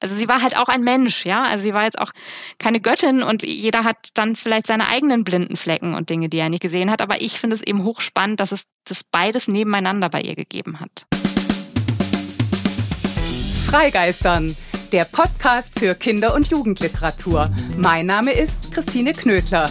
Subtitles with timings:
[0.00, 1.42] Also sie war halt auch ein Mensch, ja.
[1.44, 2.12] Also sie war jetzt auch
[2.58, 6.48] keine Göttin und jeder hat dann vielleicht seine eigenen blinden Flecken und Dinge, die er
[6.48, 7.02] nicht gesehen hat.
[7.02, 11.06] Aber ich finde es eben hochspannend, dass es das beides nebeneinander bei ihr gegeben hat.
[13.66, 14.56] Freigeistern
[14.92, 17.50] der Podcast für Kinder- und Jugendliteratur.
[17.76, 19.70] Mein Name ist Christine Knödler.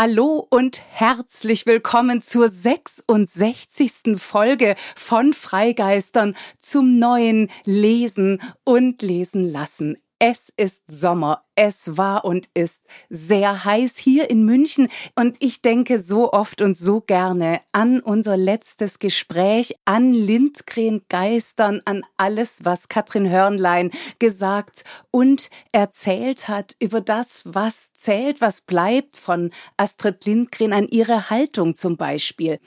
[0.00, 4.16] Hallo und herzlich willkommen zur 66.
[4.16, 9.98] Folge von Freigeistern zum neuen Lesen und Lesen lassen.
[10.20, 11.47] Es ist Sommer.
[11.60, 16.76] Es war und ist sehr heiß hier in München und ich denke so oft und
[16.76, 24.84] so gerne an unser letztes Gespräch, an Lindgren Geistern, an alles, was Katrin Hörnlein gesagt
[25.10, 31.74] und erzählt hat über das, was zählt, was bleibt von Astrid Lindgren, an ihre Haltung
[31.74, 32.60] zum Beispiel.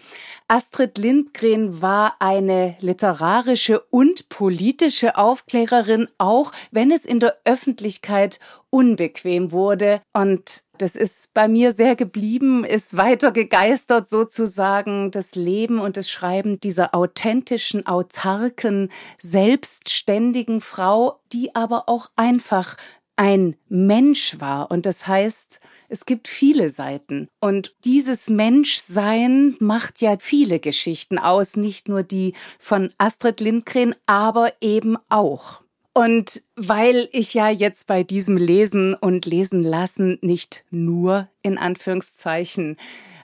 [0.49, 8.41] Astrid Lindgren war eine literarische und politische Aufklärerin, auch wenn es in der Öffentlichkeit
[8.71, 10.01] unbequem wurde.
[10.13, 16.09] Und das ist bei mir sehr geblieben, ist weiter gegeistert sozusagen das Leben und das
[16.09, 22.77] Schreiben dieser authentischen, autarken, selbstständigen Frau, die aber auch einfach
[23.15, 24.71] ein Mensch war.
[24.71, 27.27] Und das heißt, es gibt viele Seiten.
[27.39, 34.53] Und dieses Menschsein macht ja viele Geschichten aus, nicht nur die von Astrid Lindgren, aber
[34.61, 35.61] eben auch.
[35.93, 42.77] Und weil ich ja jetzt bei diesem Lesen und Lesen lassen nicht nur in Anführungszeichen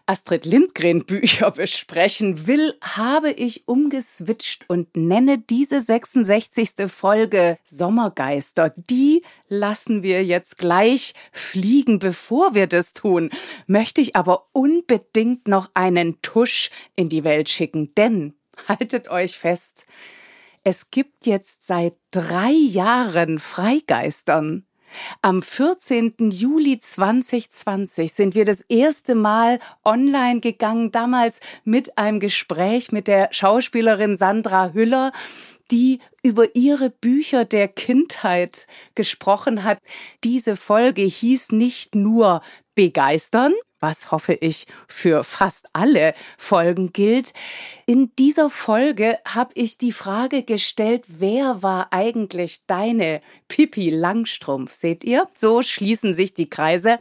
[0.05, 6.89] Astrid Lindgren Bücher besprechen will, habe ich umgeswitcht und nenne diese 66.
[6.89, 8.69] Folge Sommergeister.
[8.69, 11.99] Die lassen wir jetzt gleich fliegen.
[11.99, 13.29] Bevor wir das tun,
[13.67, 18.33] möchte ich aber unbedingt noch einen Tusch in die Welt schicken, denn
[18.67, 19.85] haltet euch fest,
[20.69, 24.65] es gibt jetzt seit drei Jahren Freigeistern.
[25.21, 26.15] Am 14.
[26.29, 33.29] Juli 2020 sind wir das erste Mal online gegangen, damals mit einem Gespräch mit der
[33.31, 35.13] Schauspielerin Sandra Hüller,
[35.71, 39.79] die über ihre Bücher der Kindheit gesprochen hat.
[40.25, 42.41] Diese Folge hieß nicht nur
[42.75, 47.33] begeistern, was hoffe ich für fast alle Folgen gilt.
[47.85, 54.73] In dieser Folge habe ich die Frage gestellt, wer war eigentlich deine Pippi Langstrumpf?
[54.73, 55.27] Seht ihr?
[55.33, 56.99] So schließen sich die Kreise.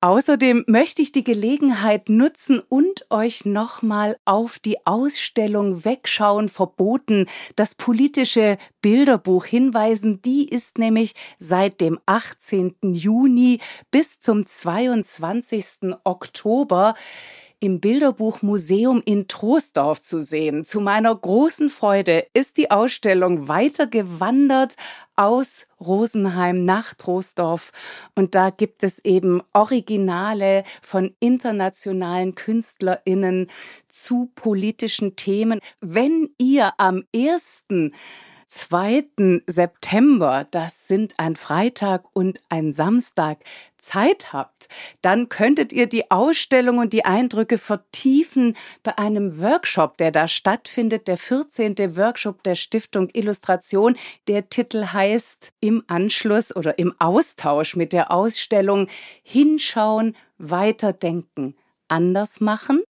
[0.00, 7.26] Außerdem möchte ich die Gelegenheit nutzen und euch nochmal auf die Ausstellung Wegschauen verboten,
[7.56, 10.22] das politische Bilderbuch hinweisen.
[10.22, 12.76] Die ist nämlich seit dem 18.
[12.82, 13.58] Juni
[13.90, 15.96] bis zum 22.
[16.04, 16.94] Oktober
[17.60, 20.64] im Bilderbuchmuseum in Troisdorf zu sehen.
[20.64, 24.76] Zu meiner großen Freude ist die Ausstellung weitergewandert
[25.16, 27.72] aus Rosenheim nach Troisdorf
[28.14, 33.50] und da gibt es eben Originale von internationalen Künstlerinnen
[33.88, 35.60] zu politischen Themen.
[35.80, 37.92] Wenn ihr am ersten
[38.48, 39.42] 2.
[39.46, 43.44] September, das sind ein Freitag und ein Samstag,
[43.76, 44.68] Zeit habt,
[45.02, 51.08] dann könntet ihr die Ausstellung und die Eindrücke vertiefen bei einem Workshop, der da stattfindet,
[51.08, 51.76] der 14.
[51.96, 53.96] Workshop der Stiftung Illustration.
[54.26, 58.88] Der Titel heißt Im Anschluss oder im Austausch mit der Ausstellung
[59.22, 61.54] Hinschauen, weiterdenken,
[61.88, 62.82] anders machen.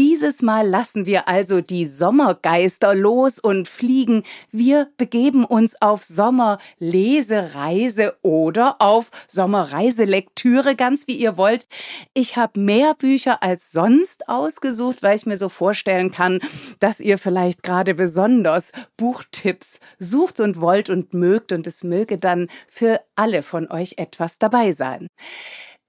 [0.00, 4.22] Dieses Mal lassen wir also die Sommergeister los und fliegen.
[4.50, 11.66] Wir begeben uns auf Sommerlesereise oder auf Sommerreiselektüre, ganz wie ihr wollt.
[12.14, 16.40] Ich habe mehr Bücher als sonst ausgesucht, weil ich mir so vorstellen kann,
[16.78, 22.48] dass ihr vielleicht gerade besonders Buchtipps sucht und wollt und mögt und es möge dann
[22.68, 25.08] für alle von euch etwas dabei sein.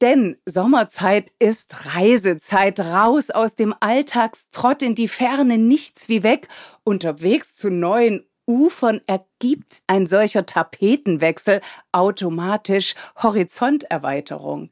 [0.02, 6.48] Denn Sommerzeit ist Reisezeit, raus aus dem Alltagstrott in die Ferne, nichts wie weg,
[6.84, 11.62] unterwegs zu neuen Ufern ergibt ein solcher Tapetenwechsel
[11.92, 14.72] automatisch Horizonterweiterung.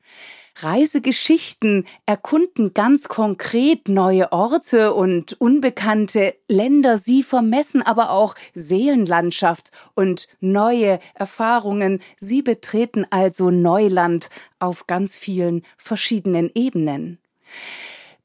[0.63, 6.97] Reisegeschichten erkunden ganz konkret neue Orte und unbekannte Länder.
[6.97, 12.01] Sie vermessen aber auch Seelenlandschaft und neue Erfahrungen.
[12.17, 14.29] Sie betreten also Neuland
[14.59, 17.19] auf ganz vielen verschiedenen Ebenen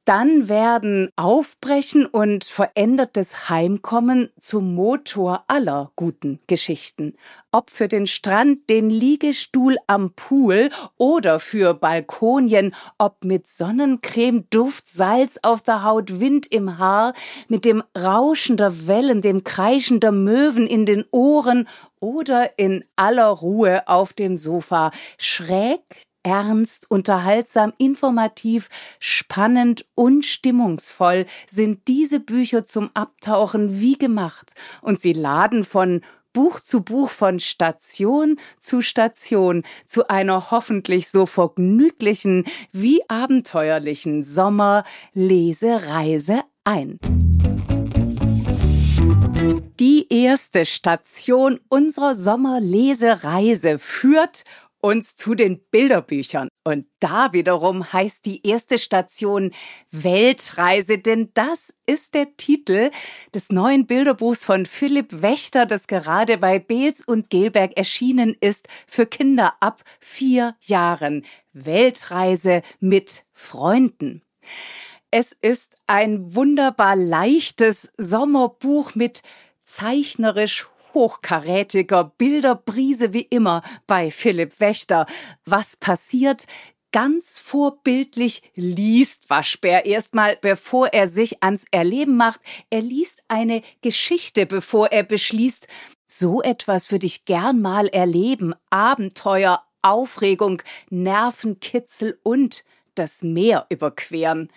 [0.05, 7.15] dann werden Aufbrechen und verändertes Heimkommen zum Motor aller guten Geschichten.
[7.53, 14.89] Ob für den Strand, den Liegestuhl am Pool oder für Balkonien, ob mit Sonnencreme, Duft,
[14.89, 17.15] Salz auf der Haut, Wind im Haar,
[17.49, 21.67] mit dem Rauschen der Wellen, dem Kreischen der Möwen in den Ohren
[22.01, 28.69] oder in aller Ruhe auf dem Sofa, schräg ernst, unterhaltsam, informativ,
[28.99, 36.00] spannend und stimmungsvoll sind diese Bücher zum Abtauchen wie gemacht und sie laden von
[36.32, 46.43] Buch zu Buch von Station zu Station zu einer hoffentlich so vergnüglichen wie abenteuerlichen Sommerlesereise
[46.65, 46.99] ein.
[49.79, 54.44] Die erste Station unserer Sommerlesereise führt
[54.84, 56.48] uns zu den Bilderbüchern.
[56.62, 59.52] Und da wiederum heißt die erste Station
[59.90, 62.90] Weltreise, denn das ist der Titel
[63.34, 69.06] des neuen Bilderbuchs von Philipp Wächter, das gerade bei Beels und Gelberg erschienen ist für
[69.06, 71.25] Kinder ab vier Jahren.
[71.54, 74.20] Weltreise mit Freunden.
[75.10, 79.22] Es ist ein wunderbar leichtes Sommerbuch mit
[79.62, 85.06] zeichnerisch hochkarätiger Bilderbrise wie immer bei Philipp Wächter.
[85.44, 86.46] Was passiert?
[86.93, 92.41] Ganz vorbildlich liest Waschbär erstmal, bevor er sich ans Erleben macht.
[92.70, 95.67] Er liest eine Geschichte, bevor er beschließt,
[96.06, 98.55] so etwas würde ich gern mal erleben.
[98.70, 102.64] Abenteuer, Aufregung, Nervenkitzel und
[102.94, 104.52] das Meer überqueren.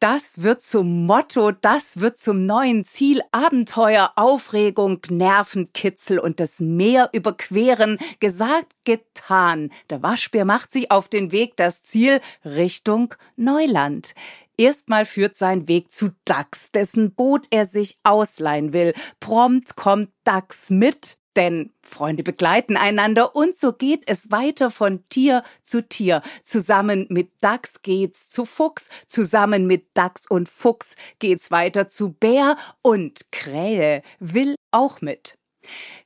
[0.00, 3.20] Das wird zum Motto, das wird zum neuen Ziel.
[3.32, 7.98] Abenteuer, Aufregung, Nervenkitzel und das Meer überqueren.
[8.18, 9.70] Gesagt, getan.
[9.90, 14.14] Der Waschbär macht sich auf den Weg, das Ziel Richtung Neuland.
[14.56, 18.94] Erstmal führt sein Weg zu Dax, dessen Boot er sich ausleihen will.
[19.20, 25.42] Prompt kommt Dax mit denn Freunde begleiten einander und so geht es weiter von Tier
[25.62, 26.22] zu Tier.
[26.42, 32.56] Zusammen mit Dachs geht's zu Fuchs, zusammen mit Dachs und Fuchs geht's weiter zu Bär
[32.82, 35.36] und Krähe will auch mit.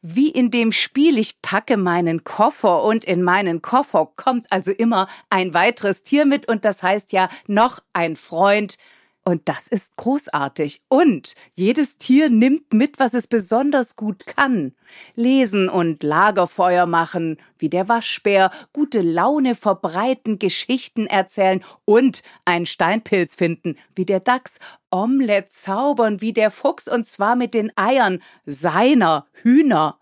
[0.02, 5.08] Wie in dem Spiel, ich packe meinen Koffer und in meinen Koffer kommt also immer
[5.30, 8.78] ein weiteres Tier mit und das heißt ja noch ein Freund
[9.24, 10.82] und das ist großartig.
[10.88, 14.74] Und jedes Tier nimmt mit, was es besonders gut kann.
[15.14, 23.34] Lesen und Lagerfeuer machen, wie der Waschbär, gute Laune verbreiten, Geschichten erzählen und einen Steinpilz
[23.34, 24.58] finden, wie der Dachs,
[24.90, 29.98] Omelette zaubern, wie der Fuchs, und zwar mit den Eiern seiner Hühner.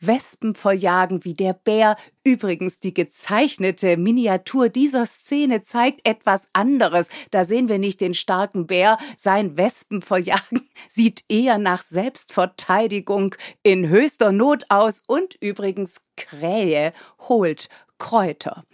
[0.00, 1.96] Wespen verjagen wie der Bär.
[2.24, 7.08] Übrigens, die gezeichnete Miniatur dieser Szene zeigt etwas anderes.
[7.30, 13.88] Da sehen wir nicht den starken Bär, sein Wespen verjagen sieht eher nach Selbstverteidigung in
[13.88, 18.64] höchster Not aus und übrigens Krähe holt Kräuter.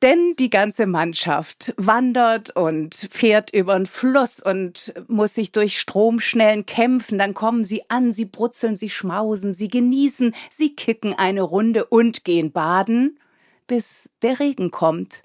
[0.00, 6.66] Denn die ganze Mannschaft wandert und fährt über den Fluss und muss sich durch Stromschnellen
[6.66, 7.18] kämpfen.
[7.18, 12.24] Dann kommen sie an, sie brutzeln, sie schmausen, sie genießen, sie kicken eine Runde und
[12.24, 13.18] gehen baden,
[13.66, 15.24] bis der Regen kommt.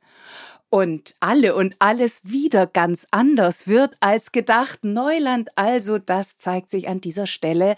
[0.71, 4.83] Und alle und alles wieder ganz anders wird als gedacht.
[4.83, 7.77] Neuland also, das zeigt sich an dieser Stelle,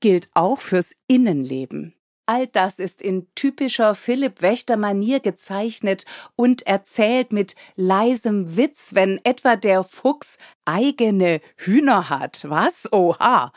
[0.00, 1.94] gilt auch fürs Innenleben.
[2.26, 6.04] All das ist in typischer Philipp Wächter Manier gezeichnet
[6.36, 12.48] und erzählt mit leisem Witz, wenn etwa der Fuchs eigene Hühner hat.
[12.48, 12.92] Was?
[12.92, 13.52] Oha.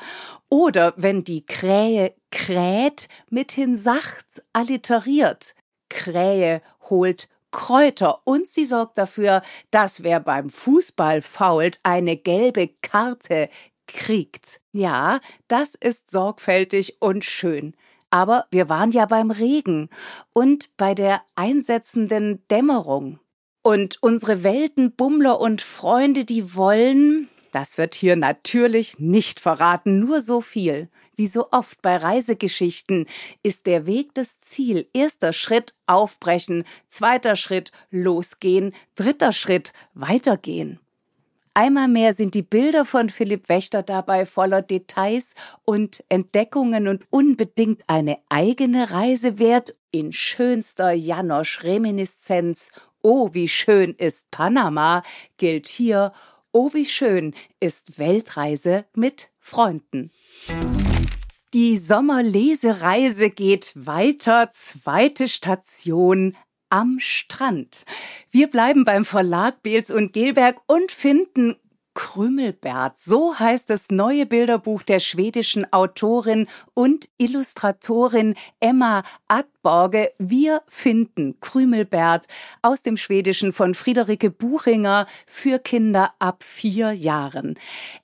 [0.50, 5.56] Oder wenn die Krähe kräht, mithin sacht alliteriert.
[5.90, 9.42] Krähe holt Kräuter und sie sorgt dafür,
[9.72, 13.50] dass wer beim Fußball fault, eine gelbe Karte
[13.88, 14.60] kriegt.
[14.72, 17.76] Ja, das ist sorgfältig und schön.
[18.10, 19.90] Aber wir waren ja beim Regen
[20.34, 23.20] und bei der einsetzenden Dämmerung.
[23.62, 30.42] Und unsere Weltenbummler und Freunde, die wollen, das wird hier natürlich nicht verraten, nur so
[30.42, 30.90] viel.
[31.16, 33.08] Wie so oft bei Reisegeschichten
[33.42, 34.88] ist der Weg das Ziel.
[34.94, 40.80] Erster Schritt aufbrechen, zweiter Schritt losgehen, dritter Schritt weitergehen.
[41.58, 47.82] Einmal mehr sind die Bilder von Philipp Wächter dabei voller Details und Entdeckungen und unbedingt
[47.88, 52.74] eine eigene Reise wert in schönster Janosch-Reminiszenz.
[53.02, 55.02] Oh, wie schön ist Panama,
[55.38, 56.12] gilt hier.
[56.52, 60.12] Oh, wie schön ist Weltreise mit Freunden.
[61.54, 64.50] Die Sommerlesereise geht weiter.
[64.52, 66.36] Zweite Station
[66.76, 67.86] am Strand.
[68.32, 71.56] Wir bleiben beim Verlag Beels und Gelberg und finden
[71.94, 73.00] Krümelbert.
[73.00, 80.12] So heißt das neue Bilderbuch der schwedischen Autorin und Illustratorin Emma Adborge.
[80.18, 82.28] Wir finden Krümelbert
[82.62, 87.58] aus dem Schwedischen von Friederike Buchinger für Kinder ab vier Jahren.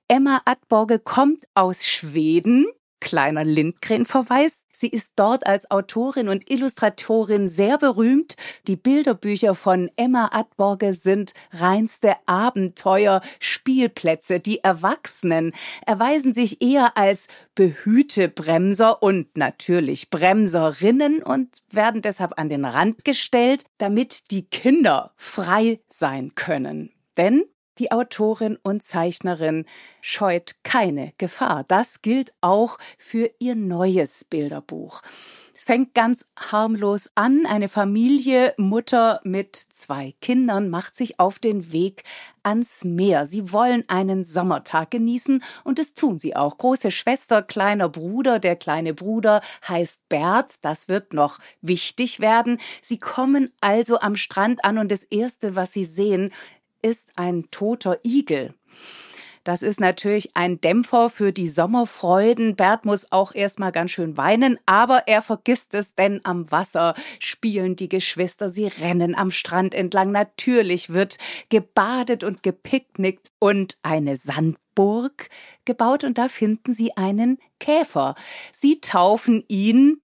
[0.07, 2.67] Emma Adborge kommt aus Schweden,
[3.01, 4.63] Kleiner Lindgren-Verweis.
[4.71, 8.37] Sie ist dort als Autorin und Illustratorin sehr berühmt.
[8.67, 14.39] Die Bilderbücher von Emma Adborge sind reinste Abenteuer, Spielplätze.
[14.39, 15.51] Die Erwachsenen
[15.85, 23.65] erweisen sich eher als Behütebremser und natürlich Bremserinnen und werden deshalb an den Rand gestellt,
[23.77, 26.93] damit die Kinder frei sein können.
[27.17, 27.43] Denn
[27.79, 29.65] die Autorin und Zeichnerin
[30.01, 31.63] scheut keine Gefahr.
[31.67, 35.01] Das gilt auch für ihr neues Bilderbuch.
[35.53, 37.45] Es fängt ganz harmlos an.
[37.45, 42.03] Eine Familie, Mutter mit zwei Kindern, macht sich auf den Weg
[42.43, 43.25] ans Meer.
[43.25, 46.57] Sie wollen einen Sommertag genießen und das tun sie auch.
[46.57, 50.55] Große Schwester, kleiner Bruder, der kleine Bruder heißt Bert.
[50.61, 52.59] Das wird noch wichtig werden.
[52.81, 56.31] Sie kommen also am Strand an und das erste, was sie sehen,
[56.81, 58.53] ist ein toter Igel.
[59.43, 62.55] Das ist natürlich ein Dämpfer für die Sommerfreuden.
[62.55, 67.75] Bert muss auch erstmal ganz schön weinen, aber er vergisst es, denn am Wasser spielen
[67.75, 70.11] die Geschwister, sie rennen am Strand entlang.
[70.11, 71.17] Natürlich wird
[71.49, 75.29] gebadet und gepicknickt und eine Sandburg
[75.65, 78.13] gebaut und da finden sie einen Käfer.
[78.53, 80.01] Sie taufen ihn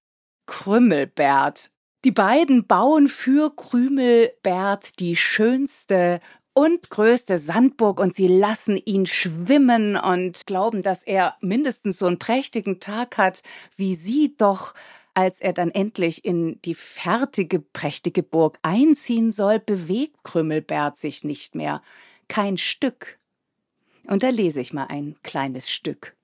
[0.48, 1.70] Krümmelbert.
[2.06, 6.22] Die beiden bauen für Krümelbert die schönste
[6.58, 12.18] und größte Sandburg und sie lassen ihn schwimmen und glauben, dass er mindestens so einen
[12.18, 13.44] prächtigen Tag hat
[13.76, 14.74] wie sie doch
[15.14, 21.54] als er dann endlich in die fertige, prächtige Burg einziehen soll, bewegt Krümmelbert sich nicht
[21.54, 21.82] mehr.
[22.28, 23.20] Kein Stück.
[24.06, 26.16] Und da lese ich mal ein kleines Stück.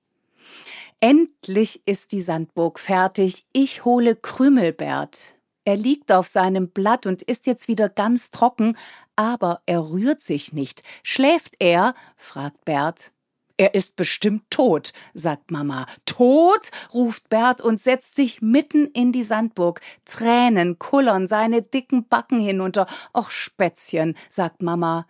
[1.00, 3.46] Endlich ist die Sandburg fertig.
[3.52, 5.34] Ich hole Krümelbert.
[5.64, 8.76] Er liegt auf seinem Blatt und ist jetzt wieder ganz trocken,
[9.16, 10.82] aber er rührt sich nicht.
[11.02, 11.94] Schläft er?
[12.16, 13.12] fragt Bert.
[13.56, 15.86] Er ist bestimmt tot, sagt Mama.
[16.06, 16.70] Tot?
[16.92, 19.80] ruft Bert und setzt sich mitten in die Sandburg.
[20.04, 22.86] Tränen kullern seine dicken Backen hinunter.
[23.16, 25.06] Och, Spätzchen, sagt Mama.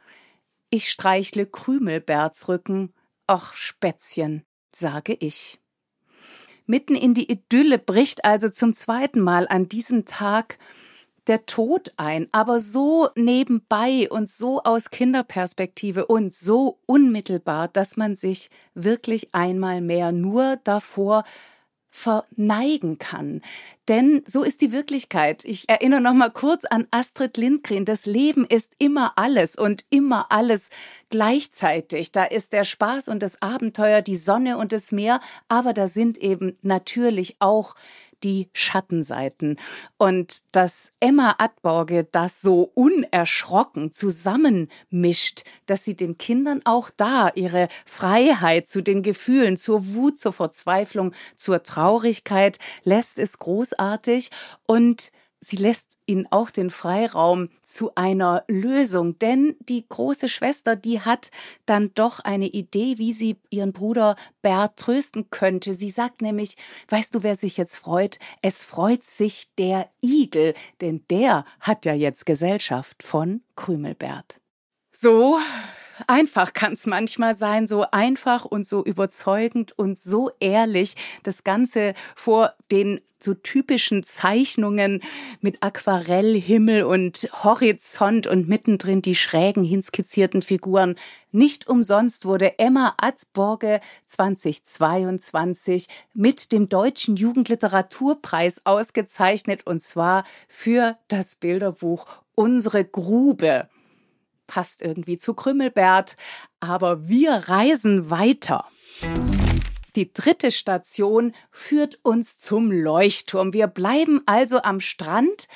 [0.69, 2.93] Ich streichle Krümelberts Rücken.
[3.31, 4.45] Och, Spätzchen,
[4.75, 5.59] sage ich.
[6.67, 10.59] Mitten in die Idylle bricht also zum zweiten Mal an diesem Tag
[11.27, 18.17] der Tod ein, aber so nebenbei und so aus Kinderperspektive und so unmittelbar, dass man
[18.17, 21.25] sich wirklich einmal mehr nur davor
[21.95, 23.41] verneigen kann.
[23.87, 25.45] Denn so ist die Wirklichkeit.
[25.45, 27.85] Ich erinnere noch mal kurz an Astrid Lindgren.
[27.85, 30.71] Das Leben ist immer alles und immer alles
[31.11, 32.11] gleichzeitig.
[32.11, 36.19] Da ist der Spaß und das Abenteuer, die Sonne und das Meer, aber da sind
[36.19, 37.77] eben natürlich auch
[38.25, 39.57] die Schattenseiten.
[39.99, 47.69] Und dass Emma Adborge das so unerschrocken zusammenmischt, dass sie den Kindern auch da ihre
[47.85, 54.31] Freiheit zu den Gefühlen, zur Wut, zur Verzweiflung, zur Traurigkeit lässt, ist großartig
[54.67, 55.13] und
[55.45, 61.31] sie lässt ihnen auch den Freiraum zu einer Lösung, denn die große Schwester, die hat
[61.67, 65.75] dann doch eine Idee, wie sie ihren Bruder Bert trösten könnte.
[65.75, 66.57] Sie sagt nämlich,
[66.89, 68.19] weißt du, wer sich jetzt freut?
[68.43, 74.41] Es freut sich der Igel, denn der hat ja jetzt Gesellschaft von Krümelbert.
[74.93, 75.39] So
[76.07, 81.95] einfach kann es manchmal sein, so einfach und so überzeugend und so ehrlich, das Ganze
[82.15, 85.03] vor den so typischen Zeichnungen
[85.41, 90.97] mit Aquarellhimmel und Horizont und mittendrin die schrägen hinskizzierten Figuren.
[91.33, 101.37] Nicht umsonst wurde Emma Atzborge 2022 mit dem Deutschen Jugendliteraturpreis ausgezeichnet und zwar für das
[101.37, 103.69] Bilderbuch Unsere Grube
[104.47, 106.17] passt irgendwie zu Krümmelbert,
[106.61, 108.67] aber wir reisen weiter.
[109.97, 113.53] Die dritte Station führt uns zum Leuchtturm.
[113.53, 115.47] Wir bleiben also am Strand,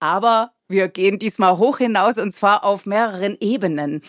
[0.00, 4.02] aber wir gehen diesmal hoch hinaus und zwar auf mehreren Ebenen.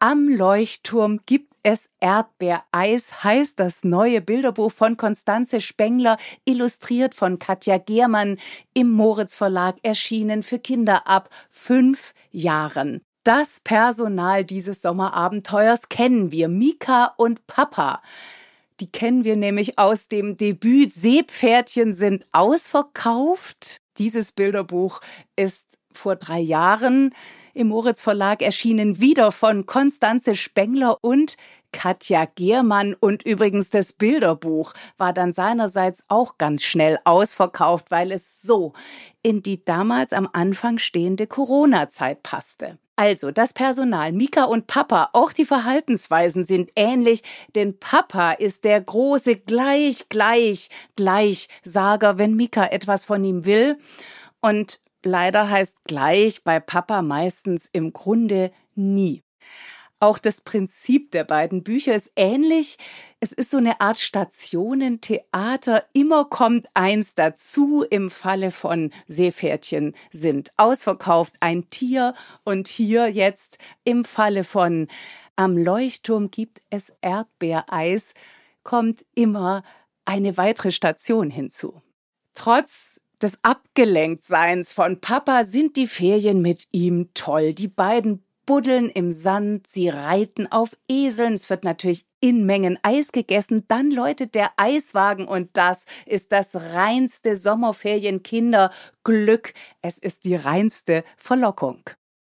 [0.00, 7.78] Am Leuchtturm gibt es Erdbeereis, heißt das neue Bilderbuch von Konstanze Spengler, illustriert von Katja
[7.78, 8.38] Gehrmann,
[8.74, 13.02] im Moritz Verlag erschienen für Kinder ab fünf Jahren.
[13.24, 18.02] Das Personal dieses Sommerabenteuers kennen wir, Mika und Papa.
[18.80, 23.76] Die kennen wir nämlich aus dem Debüt Seepferdchen sind ausverkauft.
[23.98, 25.00] Dieses Bilderbuch
[25.36, 27.14] ist vor drei Jahren
[27.54, 31.36] im Moritz Verlag erschienen, wieder von Konstanze Spengler und
[31.70, 38.42] Katja Giermann und übrigens das Bilderbuch war dann seinerseits auch ganz schnell ausverkauft, weil es
[38.42, 38.72] so
[39.22, 42.78] in die damals am Anfang stehende Corona-Zeit passte.
[42.94, 47.22] Also, das Personal, Mika und Papa, auch die Verhaltensweisen sind ähnlich,
[47.54, 53.78] denn Papa ist der große gleich, gleich, gleich Sager, wenn Mika etwas von ihm will.
[54.42, 59.22] Und leider heißt gleich bei Papa meistens im Grunde nie.
[60.02, 62.76] Auch das Prinzip der beiden Bücher ist ähnlich.
[63.20, 65.84] Es ist so eine Art Stationentheater.
[65.92, 67.84] Immer kommt eins dazu.
[67.88, 74.88] Im Falle von Seepferdchen sind ausverkauft ein Tier und hier jetzt im Falle von
[75.36, 78.14] Am Leuchtturm gibt es Erdbeereis,
[78.64, 79.62] kommt immer
[80.04, 81.80] eine weitere Station hinzu.
[82.34, 87.52] Trotz des Abgelenktseins von Papa sind die Ferien mit ihm toll.
[87.52, 93.12] Die beiden buddeln im Sand, sie reiten auf Eseln, es wird natürlich in Mengen Eis
[93.12, 99.52] gegessen, dann läutet der Eiswagen und das ist das reinste Sommerferienkinderglück,
[99.82, 101.82] es ist die reinste Verlockung.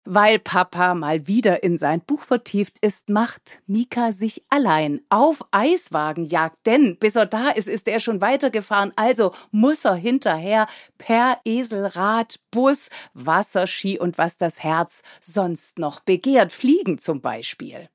[0.10, 6.66] Weil Papa mal wieder in sein Buch vertieft ist, macht Mika sich allein auf Eiswagenjagd.
[6.66, 8.94] Denn bis er da ist, ist er schon weitergefahren.
[8.96, 10.68] Also muss er hinterher
[10.98, 16.54] per Eselrad, Bus, Wasserski und was das Herz sonst noch begehrt.
[16.54, 17.90] Fliegen zum Beispiel.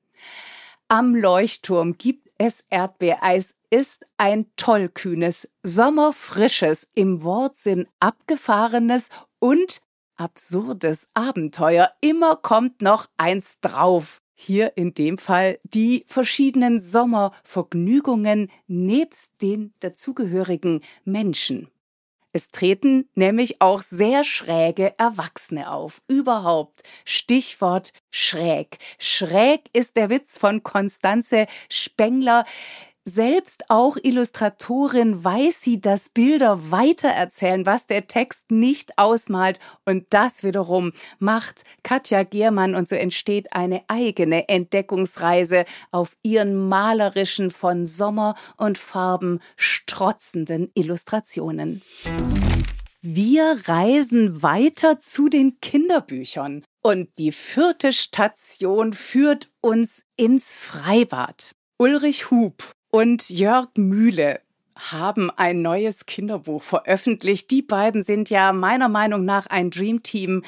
[0.89, 9.81] Am Leuchtturm gibt es Erdbeereis, ist ein tollkühnes, sommerfrisches, im Wortsinn abgefahrenes und
[10.15, 11.91] absurdes Abenteuer.
[12.01, 14.19] Immer kommt noch eins drauf.
[14.35, 21.69] Hier in dem Fall die verschiedenen Sommervergnügungen nebst den dazugehörigen Menschen.
[22.35, 26.01] Es treten nämlich auch sehr schräge Erwachsene auf.
[26.07, 26.81] Überhaupt.
[27.05, 28.79] Stichwort schräg.
[28.97, 32.43] Schräg ist der Witz von Konstanze Spengler
[33.05, 39.59] selbst auch Illustratorin weiß sie, dass Bilder weitererzählen, was der Text nicht ausmalt.
[39.85, 47.51] Und das wiederum macht Katja Giermann und so entsteht eine eigene Entdeckungsreise auf ihren malerischen
[47.51, 51.81] von Sommer und Farben strotzenden Illustrationen.
[53.01, 56.63] Wir reisen weiter zu den Kinderbüchern.
[56.81, 61.51] Und die vierte Station führt uns ins Freibad.
[61.77, 64.39] Ulrich Hub und Jörg Mühle
[64.77, 67.49] haben ein neues Kinderbuch veröffentlicht.
[67.49, 70.43] Die beiden sind ja meiner Meinung nach ein Dreamteam.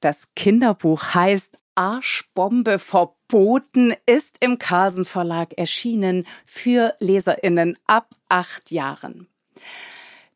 [0.00, 9.28] Das Kinderbuch heißt Arschbombe verboten, ist im Carlsen Verlag erschienen für Leserinnen ab acht Jahren.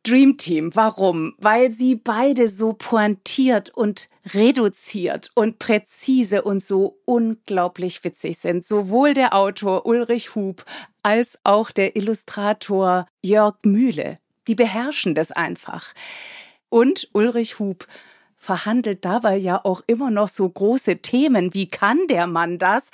[0.05, 0.71] Dream Team.
[0.75, 1.35] Warum?
[1.39, 8.67] Weil sie beide so pointiert und reduziert und präzise und so unglaublich witzig sind.
[8.67, 10.65] Sowohl der Autor Ulrich Hub
[11.03, 14.19] als auch der Illustrator Jörg Mühle.
[14.47, 15.95] Die beherrschen das einfach.
[16.69, 17.87] Und Ulrich Hub
[18.37, 21.55] verhandelt dabei ja auch immer noch so große Themen.
[21.55, 22.91] Wie kann der Mann das?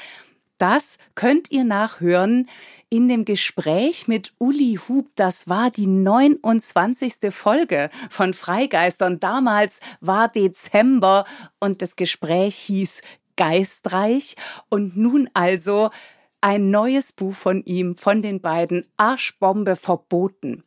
[0.61, 2.47] Das könnt ihr nachhören
[2.91, 5.07] in dem Gespräch mit Uli Hub.
[5.15, 7.33] Das war die 29.
[7.35, 9.19] Folge von Freigeistern.
[9.21, 11.25] Damals war Dezember
[11.61, 13.01] und das Gespräch hieß
[13.37, 14.37] Geistreich.
[14.69, 15.89] Und nun also
[16.43, 20.65] ein neues Buch von ihm, von den beiden Arschbombe verboten.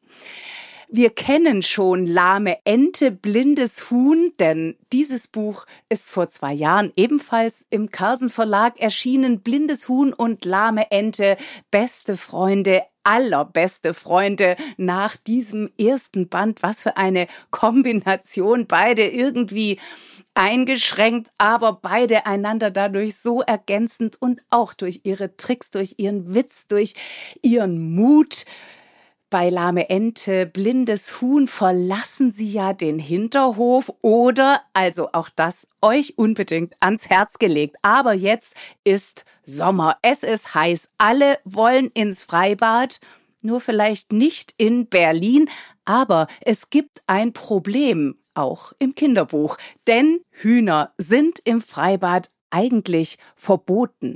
[0.88, 7.66] Wir kennen schon lahme Ente, blindes Huhn, denn dieses Buch ist vor zwei Jahren ebenfalls
[7.70, 9.42] im Carlsen Verlag erschienen.
[9.42, 11.38] Blindes Huhn und lahme Ente,
[11.72, 16.64] beste Freunde, allerbeste Freunde nach diesem ersten Band.
[16.64, 18.68] Was für eine Kombination.
[18.68, 19.80] Beide irgendwie
[20.36, 26.68] eingeschränkt, aber beide einander dadurch so ergänzend und auch durch ihre Tricks, durch ihren Witz,
[26.68, 26.96] durch
[27.42, 28.46] ihren Mut
[29.34, 36.20] bei lahme Ente, blindes Huhn verlassen Sie ja den Hinterhof oder, also auch das euch
[36.20, 37.78] unbedingt ans Herz gelegt.
[37.82, 43.00] Aber jetzt ist Sommer, es ist heiß, alle wollen ins Freibad,
[43.42, 45.50] nur vielleicht nicht in Berlin,
[45.84, 54.14] aber es gibt ein Problem, auch im Kinderbuch, denn Hühner sind im Freibad eigentlich verboten.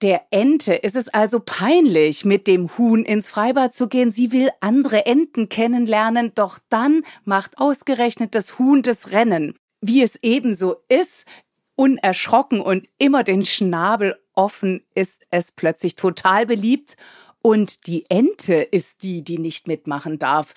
[0.00, 4.12] Der Ente ist es also peinlich, mit dem Huhn ins Freibad zu gehen.
[4.12, 9.56] Sie will andere Enten kennenlernen, doch dann macht ausgerechnet das Huhn das Rennen.
[9.80, 11.26] Wie es ebenso ist,
[11.74, 16.96] unerschrocken und immer den Schnabel offen, ist es plötzlich total beliebt.
[17.42, 20.54] Und die Ente ist die, die nicht mitmachen darf.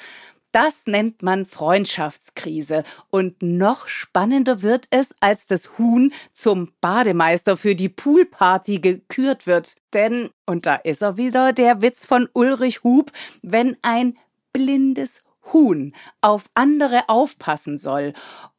[0.51, 2.83] Das nennt man Freundschaftskrise.
[3.09, 9.75] Und noch spannender wird es, als das Huhn zum Bademeister für die Poolparty gekürt wird.
[9.93, 13.11] Denn, und da ist er wieder, der Witz von Ulrich Hub,
[13.41, 14.17] wenn ein
[14.53, 18.13] blindes Huhn auf andere aufpassen soll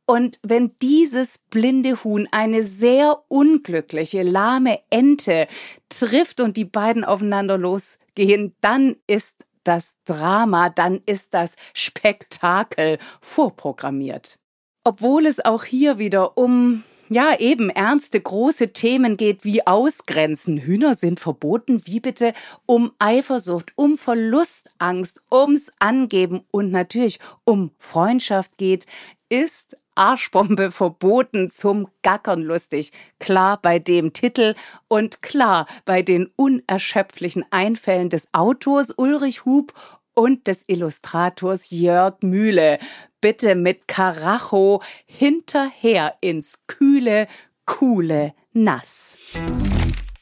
[0.06, 5.48] und wenn dieses blinde Huhn eine sehr unglückliche, lahme Ente
[5.88, 14.38] trifft und die beiden aufeinander losgehen, dann ist das Drama, dann ist das Spektakel vorprogrammiert.
[14.84, 20.56] Obwohl es auch hier wieder um ja, eben ernste, große Themen geht wie Ausgrenzen.
[20.58, 22.32] Hühner sind verboten, wie bitte
[22.64, 28.86] um Eifersucht, um Verlustangst, ums Angeben und natürlich um Freundschaft geht,
[29.28, 32.92] ist Arschbombe verboten zum Gackern lustig.
[33.18, 34.54] Klar bei dem Titel
[34.88, 39.72] und klar bei den unerschöpflichen Einfällen des Autors Ulrich Hub
[40.14, 42.78] und des Illustrators Jörg Mühle.
[43.20, 47.28] Bitte mit Karacho hinterher ins kühle,
[47.66, 49.14] coole Nass.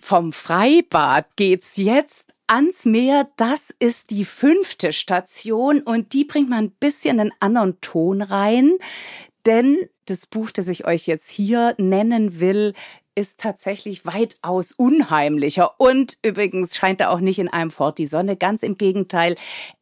[0.00, 3.28] Vom Freibad geht's jetzt ans Meer.
[3.36, 8.72] Das ist die fünfte Station und die bringt man ein bisschen einen anderen Ton rein.
[9.46, 12.74] Denn das Buch, das ich euch jetzt hier nennen will,
[13.14, 15.78] ist tatsächlich weitaus unheimlicher.
[15.78, 18.36] Und übrigens scheint da auch nicht in einem Fort die Sonne.
[18.36, 19.34] Ganz im Gegenteil.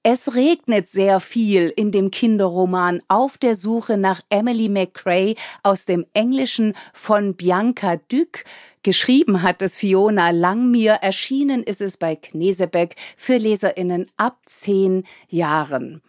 [0.03, 6.07] Es regnet sehr viel in dem Kinderroman Auf der Suche nach Emily McCrae aus dem
[6.14, 8.44] Englischen von Bianca Duc.
[8.83, 10.94] Geschrieben hat es Fiona Langmir.
[10.94, 16.03] Erschienen ist es bei Knesebeck für LeserInnen ab zehn Jahren.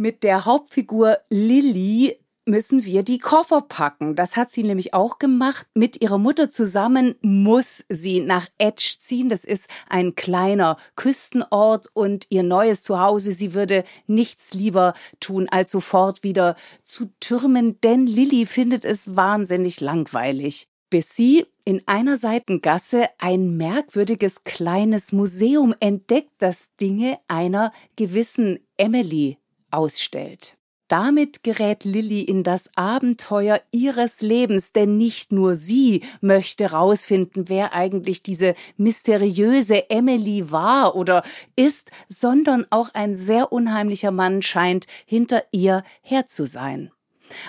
[0.00, 4.14] Mit der Hauptfigur Lilly müssen wir die Koffer packen.
[4.14, 5.66] Das hat sie nämlich auch gemacht.
[5.74, 9.28] Mit ihrer Mutter zusammen muss sie nach Edge ziehen.
[9.28, 13.32] Das ist ein kleiner Küstenort und ihr neues Zuhause.
[13.32, 19.80] Sie würde nichts lieber tun, als sofort wieder zu türmen, denn Lilly findet es wahnsinnig
[19.80, 20.68] langweilig.
[20.90, 29.37] Bis sie in einer Seitengasse ein merkwürdiges kleines Museum entdeckt, das Dinge einer gewissen Emily
[29.70, 30.58] ausstellt.
[30.88, 37.74] Damit gerät Lilly in das Abenteuer ihres Lebens, denn nicht nur sie möchte rausfinden, wer
[37.74, 41.22] eigentlich diese mysteriöse Emily war oder
[41.56, 46.90] ist, sondern auch ein sehr unheimlicher Mann scheint hinter ihr her zu sein.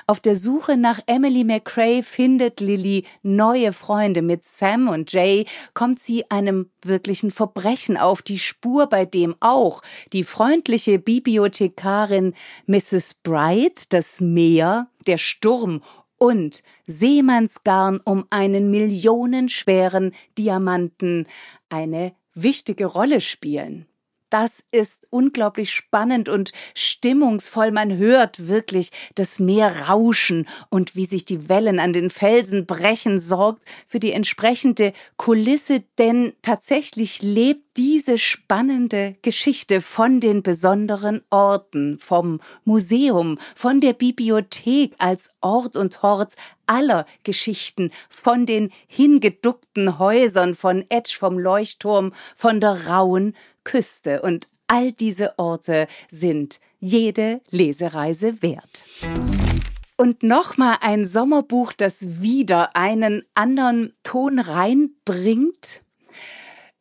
[0.07, 4.21] Auf der Suche nach Emily McCrae findet Lily neue Freunde.
[4.21, 9.81] Mit Sam und Jay kommt sie einem wirklichen Verbrechen auf die Spur, bei dem auch
[10.13, 12.33] die freundliche Bibliothekarin
[12.67, 13.15] Mrs.
[13.23, 15.81] Bright, das Meer, der Sturm
[16.17, 21.27] und Seemannsgarn um einen millionenschweren Diamanten
[21.69, 23.88] eine wichtige Rolle spielen.
[24.29, 27.71] Das ist unglaublich spannend und stimmungsvoll.
[27.71, 33.19] Man hört wirklich das Meer rauschen und wie sich die Wellen an den Felsen brechen,
[33.19, 41.97] sorgt für die entsprechende Kulisse, denn tatsächlich lebt diese spannende Geschichte von den besonderen Orten,
[41.99, 50.55] vom Museum, von der Bibliothek als Ort und Hort aller Geschichten, von den hingeduckten Häusern,
[50.55, 53.33] von Etsch vom Leuchtturm, von der rauen
[53.69, 58.83] Küste und all diese Orte sind jede Lesereise wert.
[59.95, 65.83] Und nochmal ein Sommerbuch, das wieder einen anderen Ton reinbringt.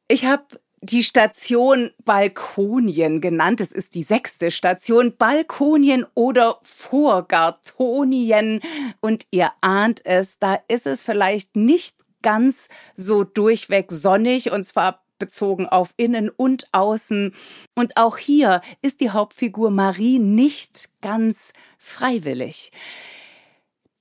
[0.06, 0.46] Ich habe
[0.80, 3.60] die Station Balkonien genannt.
[3.60, 8.62] Es ist die sechste Station Balkonien oder Vorgartonien.
[9.00, 15.04] Und ihr ahnt es, da ist es vielleicht nicht ganz so durchweg sonnig und zwar
[15.18, 17.34] bezogen auf Innen und Außen.
[17.74, 22.72] Und auch hier ist die Hauptfigur Marie nicht ganz freiwillig.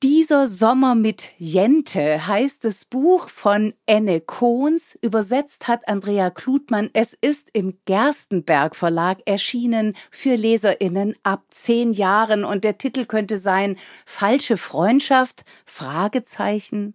[0.04, 4.96] Dieser Sommer mit Jente heißt das Buch von Enne Kohns.
[5.02, 6.92] Übersetzt hat Andrea Klutmann.
[6.94, 13.38] Es ist im Gerstenberg Verlag erschienen für LeserInnen ab zehn Jahren und der Titel könnte
[13.38, 13.76] sein
[14.06, 15.46] Falsche Freundschaft?
[15.66, 16.94] Fragezeichen.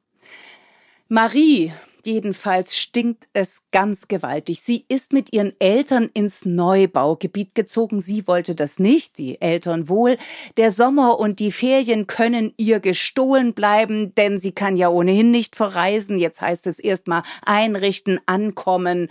[1.09, 1.73] Marie
[2.05, 4.61] Jedenfalls stinkt es ganz gewaltig.
[4.61, 8.01] Sie ist mit ihren Eltern ins Neubaugebiet gezogen.
[8.01, 10.17] Sie wollte das nicht, die Eltern wohl.
[10.57, 15.57] Der Sommer und die Ferien können ihr gestohlen bleiben, denn sie kann ja ohnehin nicht
[15.57, 16.19] verreisen.
[16.19, 19.09] Jetzt heißt es erstmal einrichten, ankommen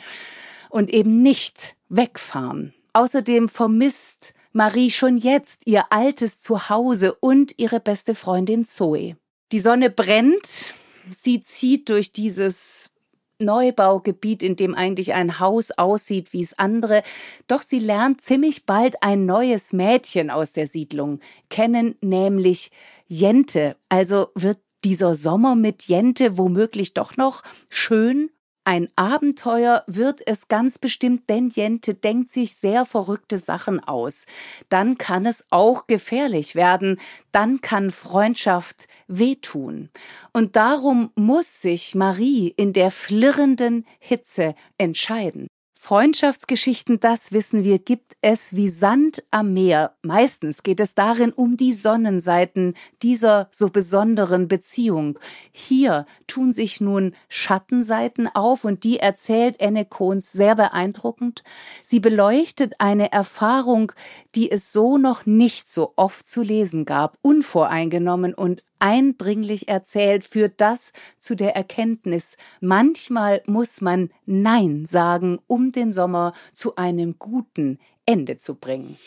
[0.69, 2.73] und eben nicht wegfahren.
[2.93, 9.15] Außerdem vermisst Marie schon jetzt ihr altes Zuhause und ihre beste Freundin Zoe.
[9.53, 10.73] Die Sonne brennt,
[11.09, 12.91] sie zieht durch dieses
[13.39, 17.03] Neubaugebiet, in dem eigentlich ein Haus aussieht wie es andere,
[17.47, 22.71] doch sie lernt ziemlich bald ein neues Mädchen aus der Siedlung kennen, nämlich
[23.07, 23.75] Jente.
[23.89, 28.29] Also wird dieser Sommer mit Jente womöglich doch noch schön
[28.63, 34.27] ein Abenteuer wird es ganz bestimmt, denn Jente denkt sich sehr verrückte Sachen aus.
[34.69, 36.99] Dann kann es auch gefährlich werden,
[37.31, 39.89] dann kann Freundschaft wehtun.
[40.31, 45.47] Und darum muss sich Marie in der flirrenden Hitze entscheiden.
[45.83, 49.95] Freundschaftsgeschichten, das wissen wir, gibt es wie Sand am Meer.
[50.03, 55.17] Meistens geht es darin um die Sonnenseiten dieser so besonderen Beziehung.
[55.51, 61.43] Hier tun sich nun Schattenseiten auf und die erzählt Enne Kohns sehr beeindruckend.
[61.81, 63.91] Sie beleuchtet eine Erfahrung,
[64.35, 70.59] die es so noch nicht so oft zu lesen gab, unvoreingenommen und eindringlich erzählt, führt
[70.59, 77.79] das zu der Erkenntnis, manchmal muss man Nein sagen, um den Sommer zu einem guten
[78.05, 78.97] Ende zu bringen.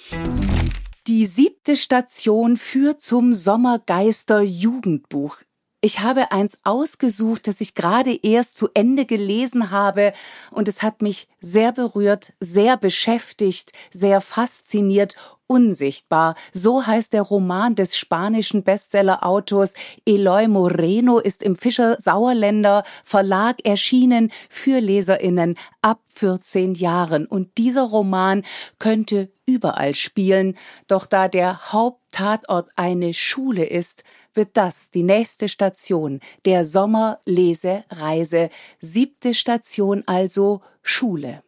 [1.06, 5.36] Die siebte Station führt zum Sommergeister Jugendbuch.
[5.82, 10.14] Ich habe eins ausgesucht, das ich gerade erst zu Ende gelesen habe,
[10.50, 15.14] und es hat mich sehr berührt, sehr beschäftigt, sehr fasziniert
[15.46, 19.74] Unsichtbar, so heißt der Roman des spanischen Bestseller-Autors
[20.06, 27.26] Eloy Moreno, ist im Fischer Sauerländer Verlag erschienen für LeserInnen ab 14 Jahren.
[27.26, 28.42] Und dieser Roman
[28.78, 34.02] könnte überall spielen, doch da der Haupttatort eine Schule ist,
[34.32, 38.48] wird das die nächste Station der Sommerlesereise.
[38.80, 41.42] Siebte Station also Schule.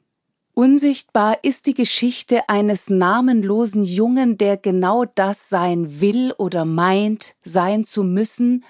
[0.54, 7.84] Unsichtbar ist die Geschichte eines namenlosen Jungen, der genau das sein will oder meint, sein
[7.84, 8.64] zu müssen,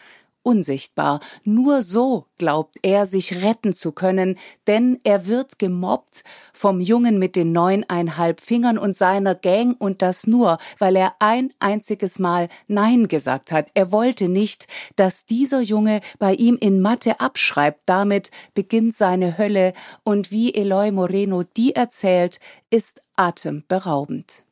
[0.46, 1.18] unsichtbar.
[1.42, 7.34] Nur so glaubt er, sich retten zu können, denn er wird gemobbt vom Jungen mit
[7.34, 13.08] den neuneinhalb Fingern und seiner Gang und das nur, weil er ein einziges Mal Nein
[13.08, 13.70] gesagt hat.
[13.74, 17.80] Er wollte nicht, dass dieser Junge bei ihm in Mathe abschreibt.
[17.86, 19.72] Damit beginnt seine Hölle
[20.04, 22.38] und wie Eloy Moreno die erzählt,
[22.70, 24.44] ist atemberaubend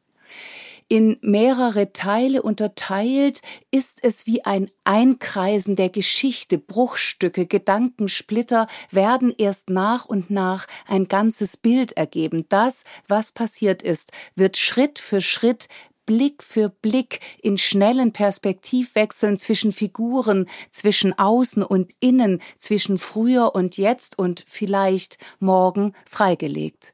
[0.88, 9.70] in mehrere Teile unterteilt, ist es wie ein Einkreisen der Geschichte, Bruchstücke, Gedankensplitter werden erst
[9.70, 12.46] nach und nach ein ganzes Bild ergeben.
[12.48, 15.68] Das, was passiert ist, wird Schritt für Schritt
[16.06, 23.76] Blick für Blick in schnellen Perspektivwechseln zwischen Figuren, zwischen Außen und Innen, zwischen früher und
[23.76, 26.92] jetzt und vielleicht morgen freigelegt.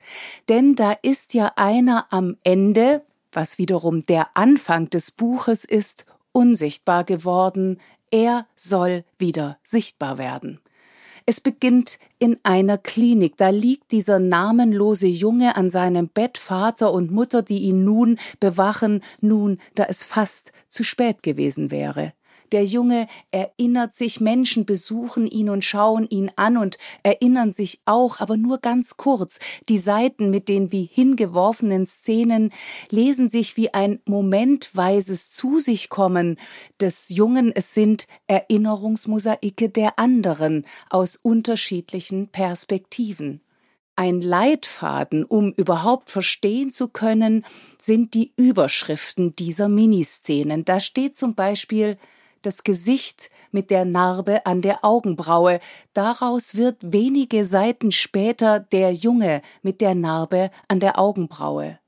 [0.48, 7.04] Denn da ist ja einer am Ende, was wiederum der Anfang des Buches ist, unsichtbar
[7.04, 10.60] geworden, er soll wieder sichtbar werden.
[11.26, 13.36] Es beginnt in einer Klinik.
[13.36, 19.02] Da liegt dieser namenlose Junge an seinem Bett, Vater und Mutter, die ihn nun bewachen,
[19.20, 22.14] nun, da es fast zu spät gewesen wäre.
[22.52, 28.18] Der Junge erinnert sich, Menschen besuchen ihn und schauen ihn an und erinnern sich auch,
[28.18, 29.38] aber nur ganz kurz.
[29.68, 32.50] Die Seiten mit den wie hingeworfenen Szenen
[32.90, 36.38] lesen sich wie ein momentweises Zu sich kommen
[36.80, 37.52] des Jungen.
[37.54, 43.40] Es sind Erinnerungsmosaike der anderen aus unterschiedlichen Perspektiven.
[43.96, 47.44] Ein Leitfaden, um überhaupt verstehen zu können,
[47.78, 50.64] sind die Überschriften dieser Miniszenen.
[50.64, 51.98] Da steht zum Beispiel
[52.42, 55.60] das Gesicht mit der Narbe an der Augenbraue.
[55.94, 61.78] Daraus wird wenige Seiten später der Junge mit der Narbe an der Augenbraue.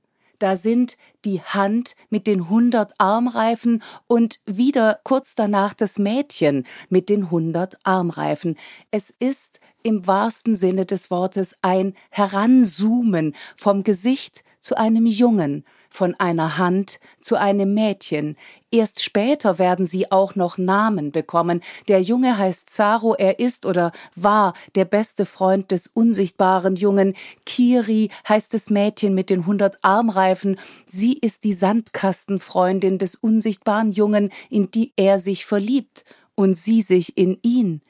[0.43, 7.09] Da sind die Hand mit den hundert Armreifen und wieder kurz danach das Mädchen mit
[7.11, 8.57] den hundert Armreifen.
[8.91, 16.15] Es ist im wahrsten Sinne des Wortes ein Heranzoomen vom Gesicht zu einem Jungen, von
[16.15, 18.37] einer Hand zu einem Mädchen.
[18.71, 21.61] Erst später werden sie auch noch Namen bekommen.
[21.89, 27.15] Der Junge heißt Zaro, er ist oder war der beste Freund des unsichtbaren Jungen.
[27.45, 30.59] Kiri heißt das Mädchen mit den hundert Armreifen.
[30.87, 37.19] Sie ist die Sandkastenfreundin des unsichtbaren Jungen, in die er sich verliebt und sie sich
[37.19, 37.83] in ihn.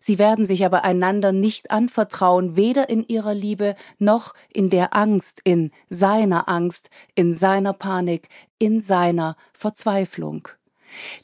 [0.00, 5.40] Sie werden sich aber einander nicht anvertrauen, weder in ihrer Liebe noch in der Angst,
[5.44, 8.28] in seiner Angst, in seiner Panik,
[8.58, 10.48] in seiner Verzweiflung.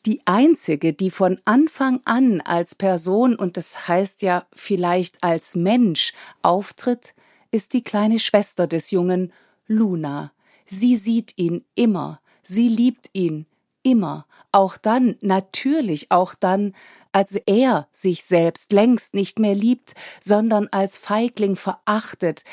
[0.06, 6.12] Die einzige, die von Anfang an als Person und das heißt ja vielleicht als Mensch
[6.42, 7.14] auftritt,
[7.50, 9.32] ist die kleine Schwester des Jungen,
[9.66, 10.32] Luna.
[10.66, 13.46] Sie sieht ihn immer, sie liebt ihn
[13.82, 16.74] immer, auch dann, natürlich auch dann,
[17.10, 22.44] als er sich selbst längst nicht mehr liebt, sondern als Feigling verachtet,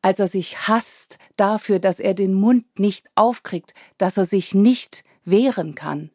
[0.00, 5.04] als er sich hasst dafür, dass er den Mund nicht aufkriegt, dass er sich nicht
[5.24, 6.10] wehren kann.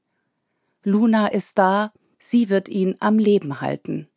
[0.84, 4.08] Luna ist da, sie wird ihn am Leben halten.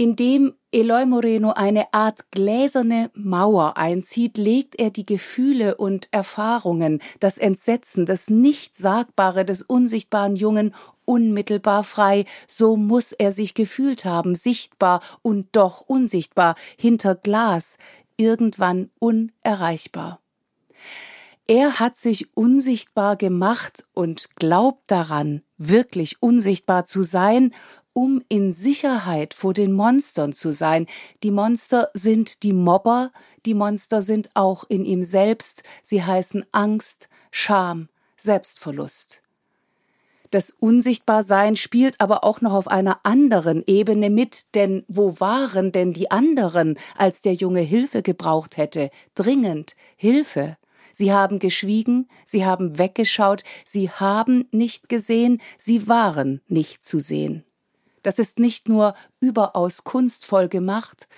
[0.00, 7.36] Indem Eloy Moreno eine Art gläserne Mauer einzieht, legt er die Gefühle und Erfahrungen, das
[7.36, 10.72] Entsetzen, das Nichtsagbare des unsichtbaren Jungen
[11.04, 17.76] unmittelbar frei, so muss er sich gefühlt haben, sichtbar und doch unsichtbar, hinter Glas,
[18.16, 20.20] irgendwann unerreichbar.
[21.48, 27.52] Er hat sich unsichtbar gemacht und glaubt daran, wirklich unsichtbar zu sein
[27.98, 30.86] um in Sicherheit vor den Monstern zu sein.
[31.24, 33.10] Die Monster sind die Mobber,
[33.44, 39.24] die Monster sind auch in ihm selbst, sie heißen Angst, Scham, Selbstverlust.
[40.30, 45.92] Das Unsichtbarsein spielt aber auch noch auf einer anderen Ebene mit, denn wo waren denn
[45.92, 48.90] die anderen, als der Junge Hilfe gebraucht hätte?
[49.16, 50.56] Dringend Hilfe.
[50.92, 57.42] Sie haben geschwiegen, sie haben weggeschaut, sie haben nicht gesehen, sie waren nicht zu sehen.
[58.02, 61.08] Das ist nicht nur überaus kunstvoll gemacht,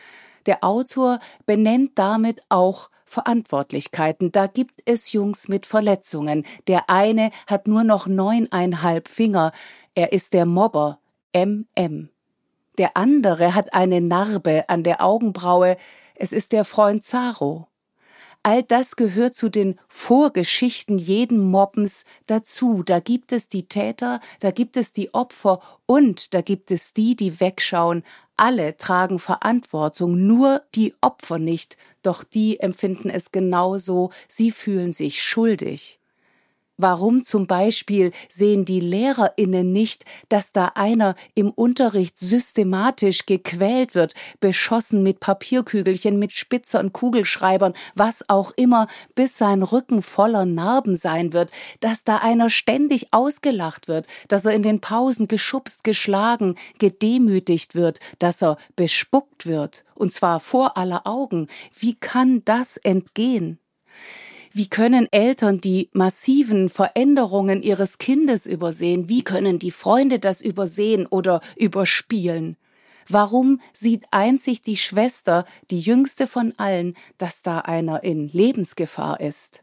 [0.47, 4.33] der Autor benennt damit auch Verantwortlichkeiten.
[4.33, 6.45] Da gibt es Jungs mit Verletzungen.
[6.69, 9.53] Der eine hat nur noch neuneinhalb Finger.
[9.95, 10.99] Er ist der Mobber,
[11.35, 12.09] MM.
[12.79, 15.77] Der andere hat eine Narbe an der Augenbraue.
[16.15, 17.67] Es ist der Freund Zaro.
[18.43, 22.83] All das gehört zu den Vorgeschichten jeden Mobbens dazu.
[22.83, 27.17] Da gibt es die Täter, da gibt es die Opfer und da gibt es die,
[27.17, 28.03] die wegschauen.
[28.37, 35.23] Alle tragen Verantwortung, nur die Opfer nicht, doch die empfinden es genauso, sie fühlen sich
[35.23, 36.00] schuldig.
[36.83, 44.15] Warum zum Beispiel sehen die Lehrerinnen nicht, dass da einer im Unterricht systematisch gequält wird,
[44.41, 50.97] beschossen mit Papierkügelchen, mit Spitzer und Kugelschreibern, was auch immer, bis sein Rücken voller Narben
[50.97, 56.55] sein wird, dass da einer ständig ausgelacht wird, dass er in den Pausen geschubst, geschlagen,
[56.79, 61.49] gedemütigt wird, dass er bespuckt wird, und zwar vor aller Augen.
[61.79, 63.59] Wie kann das entgehen?
[64.53, 69.09] Wie können Eltern die massiven Veränderungen ihres Kindes übersehen?
[69.09, 72.57] Wie können die Freunde das übersehen oder überspielen?
[73.09, 79.63] Warum sieht einzig die Schwester, die jüngste von allen, dass da einer in Lebensgefahr ist?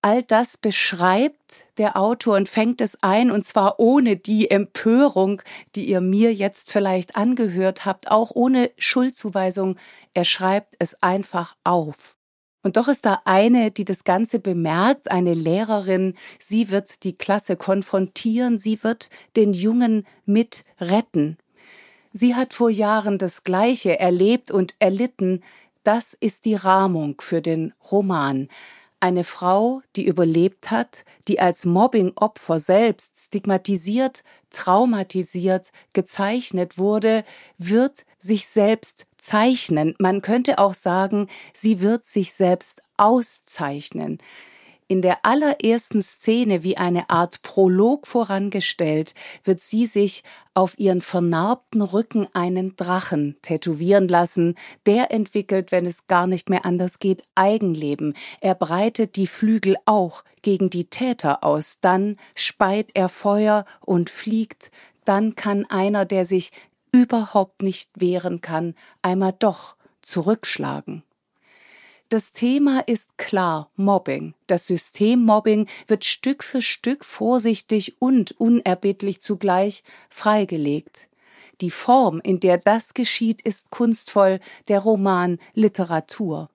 [0.00, 5.42] All das beschreibt der Autor und fängt es ein, und zwar ohne die Empörung,
[5.74, 9.76] die ihr mir jetzt vielleicht angehört habt, auch ohne Schuldzuweisung.
[10.14, 12.17] Er schreibt es einfach auf.
[12.68, 16.12] Und doch ist da eine, die das Ganze bemerkt, eine Lehrerin.
[16.38, 21.38] Sie wird die Klasse konfrontieren, sie wird den Jungen mit retten.
[22.12, 25.42] Sie hat vor Jahren das Gleiche erlebt und erlitten.
[25.82, 28.50] Das ist die Rahmung für den Roman.
[29.00, 37.24] Eine Frau, die überlebt hat, die als Mobbing-Opfer selbst stigmatisiert, traumatisiert, gezeichnet wurde,
[37.58, 39.94] wird sich selbst zeichnen.
[40.00, 44.18] Man könnte auch sagen, sie wird sich selbst auszeichnen
[44.88, 49.14] in der allerersten Szene wie eine Art Prolog vorangestellt,
[49.44, 50.24] wird sie sich
[50.54, 54.56] auf ihren vernarbten Rücken einen Drachen tätowieren lassen.
[54.86, 58.14] Der entwickelt, wenn es gar nicht mehr anders geht, Eigenleben.
[58.40, 61.78] Er breitet die Flügel auch gegen die Täter aus.
[61.80, 64.70] Dann speit er Feuer und fliegt.
[65.04, 66.50] Dann kann einer, der sich
[66.92, 71.02] überhaupt nicht wehren kann, einmal doch zurückschlagen.
[72.10, 74.32] Das Thema ist klar Mobbing.
[74.46, 81.10] Das System Mobbing wird Stück für Stück vorsichtig und unerbittlich zugleich freigelegt.
[81.60, 86.48] Die Form, in der das geschieht, ist kunstvoll, der Roman Literatur.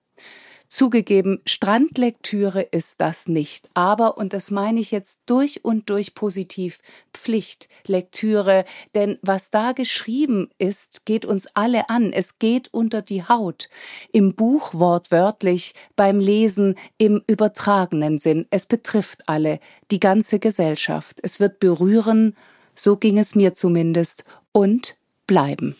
[0.68, 6.80] Zugegeben, Strandlektüre ist das nicht, aber, und das meine ich jetzt durch und durch positiv,
[7.12, 13.68] Pflichtlektüre, denn was da geschrieben ist, geht uns alle an, es geht unter die Haut,
[14.12, 19.60] im Buch wortwörtlich, beim Lesen im übertragenen Sinn, es betrifft alle,
[19.90, 22.36] die ganze Gesellschaft, es wird berühren,
[22.74, 24.96] so ging es mir zumindest, und
[25.26, 25.76] bleiben.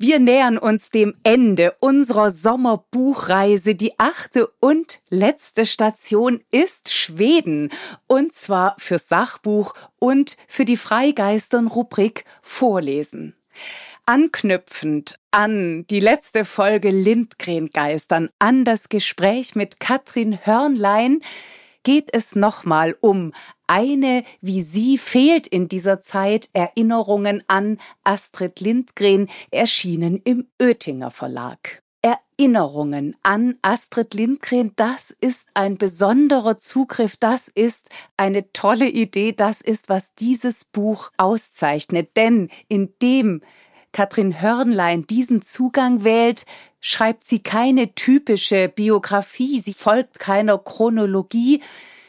[0.00, 3.74] Wir nähern uns dem Ende unserer Sommerbuchreise.
[3.74, 7.70] Die achte und letzte Station ist Schweden.
[8.06, 13.34] Und zwar fürs Sachbuch und für die Freigeistern-Rubrik Vorlesen.
[14.06, 21.22] Anknüpfend an die letzte Folge Lindgren-Geistern, an das Gespräch mit Katrin Hörnlein,
[21.82, 23.32] geht es nochmal um
[23.68, 31.82] eine, wie sie fehlt in dieser Zeit, Erinnerungen an Astrid Lindgren, erschienen im Oettinger Verlag.
[32.02, 39.60] Erinnerungen an Astrid Lindgren, das ist ein besonderer Zugriff, das ist eine tolle Idee, das
[39.60, 42.16] ist, was dieses Buch auszeichnet.
[42.16, 43.42] Denn indem
[43.92, 46.46] Katrin Hörnlein diesen Zugang wählt,
[46.80, 51.60] schreibt sie keine typische Biografie, sie folgt keiner Chronologie,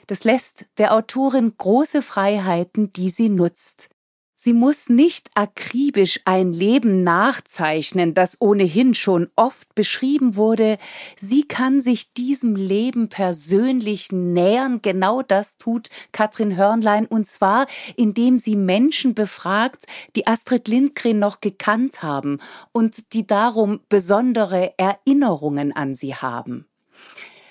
[0.09, 3.89] das lässt der Autorin große Freiheiten, die sie nutzt.
[4.33, 10.77] Sie muss nicht akribisch ein Leben nachzeichnen, das ohnehin schon oft beschrieben wurde.
[11.15, 14.81] Sie kann sich diesem Leben persönlich nähern.
[14.81, 19.85] Genau das tut Katrin Hörnlein und zwar, indem sie Menschen befragt,
[20.15, 22.39] die Astrid Lindgren noch gekannt haben
[22.71, 26.65] und die darum besondere Erinnerungen an sie haben.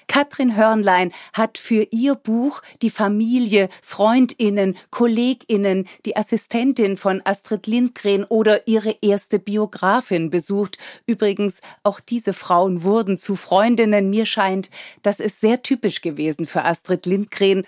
[0.08, 8.24] Katrin Hörnlein hat für ihr Buch die Familie, Freundinnen, Kolleginnen, die Assistentin von Astrid Lindgren
[8.24, 10.78] oder ihre erste Biografin besucht.
[11.06, 14.10] Übrigens, auch diese Frauen wurden zu Freundinnen.
[14.10, 14.70] Mir scheint,
[15.02, 17.64] das ist sehr typisch gewesen für Astrid Lindgren.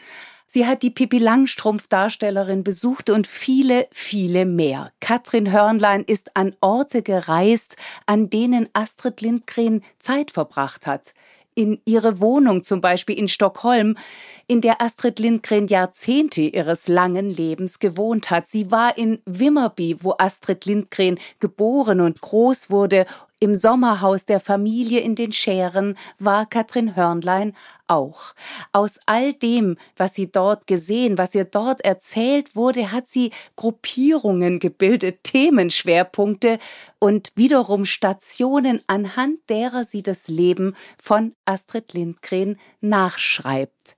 [0.53, 4.91] Sie hat die Pippi Langstrumpf Darstellerin besucht und viele, viele mehr.
[4.99, 7.77] Katrin Hörnlein ist an Orte gereist,
[8.07, 11.15] an denen Astrid Lindgren Zeit verbracht hat
[11.61, 13.99] in ihre Wohnung, zum Beispiel in Stockholm,
[14.47, 18.49] in der Astrid Lindgren Jahrzehnte ihres langen Lebens gewohnt hat.
[18.49, 23.05] Sie war in Wimmerby, wo Astrid Lindgren geboren und groß wurde
[23.41, 27.55] im Sommerhaus der Familie in den Schären war Katrin Hörnlein
[27.87, 28.35] auch.
[28.73, 34.61] Aus all dem, was sie dort gesehen, was ihr dort erzählt wurde, hat sie Gruppierungen
[34.61, 36.59] gebildet, Themenschwerpunkte
[36.99, 43.97] und wiederum Stationen, anhand derer sie das Leben von Astrid Lindgren nachschreibt.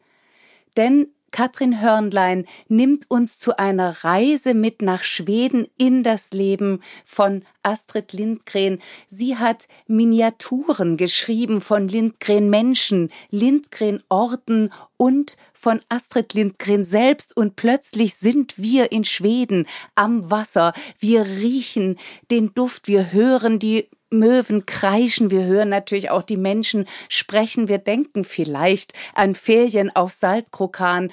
[0.76, 7.42] Denn Katrin Hörnlein nimmt uns zu einer Reise mit nach Schweden in das Leben von
[7.62, 8.80] Astrid Lindgren.
[9.08, 17.56] Sie hat Miniaturen geschrieben von Lindgren Menschen, Lindgren Orten und von Astrid Lindgren selbst und
[17.56, 20.72] plötzlich sind wir in Schweden am Wasser.
[20.98, 21.98] Wir riechen
[22.30, 27.78] den Duft, wir hören die Möwen kreischen, wir hören natürlich auch die Menschen sprechen, wir
[27.78, 31.12] denken vielleicht an Ferien auf Saltkrokan.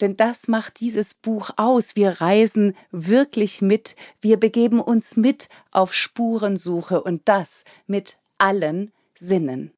[0.00, 1.94] Denn das macht dieses Buch aus.
[1.94, 9.72] Wir reisen wirklich mit, wir begeben uns mit auf Spurensuche und das mit allen Sinnen.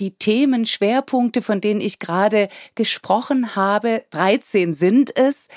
[0.00, 5.48] Die Themenschwerpunkte, von denen ich gerade gesprochen habe, 13 sind es,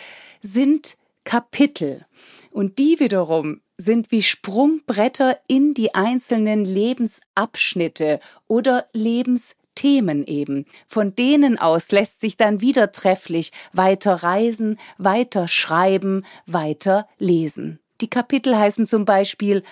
[0.42, 2.06] sind Kapitel.
[2.52, 10.66] Und die wiederum sind wie Sprungbretter in die einzelnen Lebensabschnitte oder Lebensthemen eben.
[10.86, 17.80] Von denen aus lässt sich dann wieder trefflich weiter reisen, weiter schreiben, weiter lesen.
[18.02, 19.64] Die Kapitel heißen zum Beispiel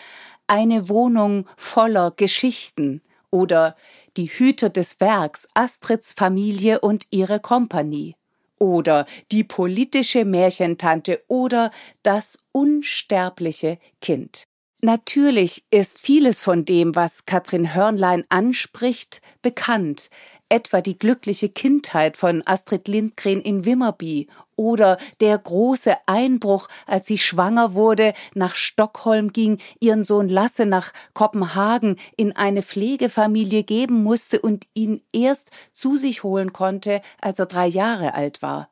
[0.48, 3.76] Eine Wohnung voller Geschichten oder
[4.16, 8.16] Die Hüter des Werks, Astrids Familie und ihre Kompanie
[8.60, 11.72] oder Die politische Märchentante oder
[12.04, 14.44] Das unsterbliche Kind.
[14.82, 20.12] Natürlich ist vieles von dem, was Katrin Hörnlein anspricht, bekannt,
[20.50, 27.18] etwa die glückliche Kindheit von Astrid Lindgren in Wimmerby oder der große Einbruch, als sie
[27.18, 34.42] schwanger wurde, nach Stockholm ging, ihren Sohn Lasse nach Kopenhagen in eine Pflegefamilie geben musste
[34.42, 38.70] und ihn erst zu sich holen konnte, als er drei Jahre alt war.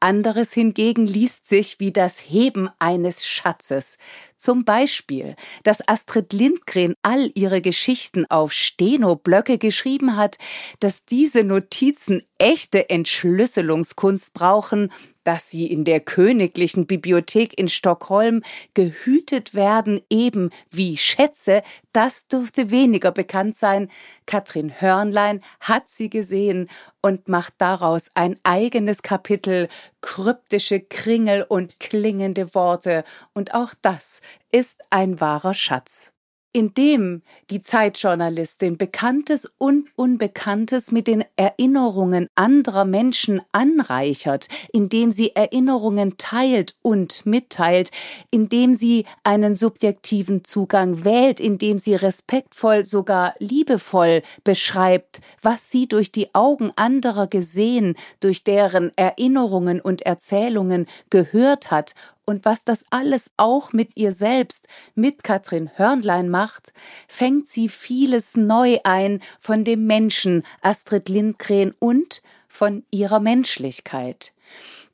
[0.00, 3.98] Anderes hingegen liest sich wie das Heben eines Schatzes.
[4.36, 10.38] Zum Beispiel, dass Astrid Lindgren all ihre Geschichten auf Stenoblöcke geschrieben hat,
[10.80, 14.90] dass diese Notizen echte Entschlüsselungskunst brauchen
[15.24, 18.42] dass sie in der Königlichen Bibliothek in Stockholm
[18.74, 21.62] gehütet werden, eben wie Schätze,
[21.92, 23.90] das dürfte weniger bekannt sein.
[24.26, 26.68] Katrin Hörnlein hat sie gesehen
[27.00, 29.68] und macht daraus ein eigenes Kapitel,
[30.00, 36.12] kryptische Kringel und klingende Worte, und auch das ist ein wahrer Schatz
[36.52, 46.16] indem die Zeitjournalistin Bekanntes und Unbekanntes mit den Erinnerungen anderer Menschen anreichert, indem sie Erinnerungen
[46.16, 47.90] teilt und mitteilt,
[48.30, 56.10] indem sie einen subjektiven Zugang wählt, indem sie respektvoll, sogar liebevoll beschreibt, was sie durch
[56.10, 61.94] die Augen anderer gesehen, durch deren Erinnerungen und Erzählungen gehört hat
[62.24, 66.72] und was das alles auch mit ihr selbst, mit Katrin Hörnlein macht,
[67.08, 74.32] fängt sie vieles neu ein von dem Menschen Astrid Lindgren und von ihrer Menschlichkeit.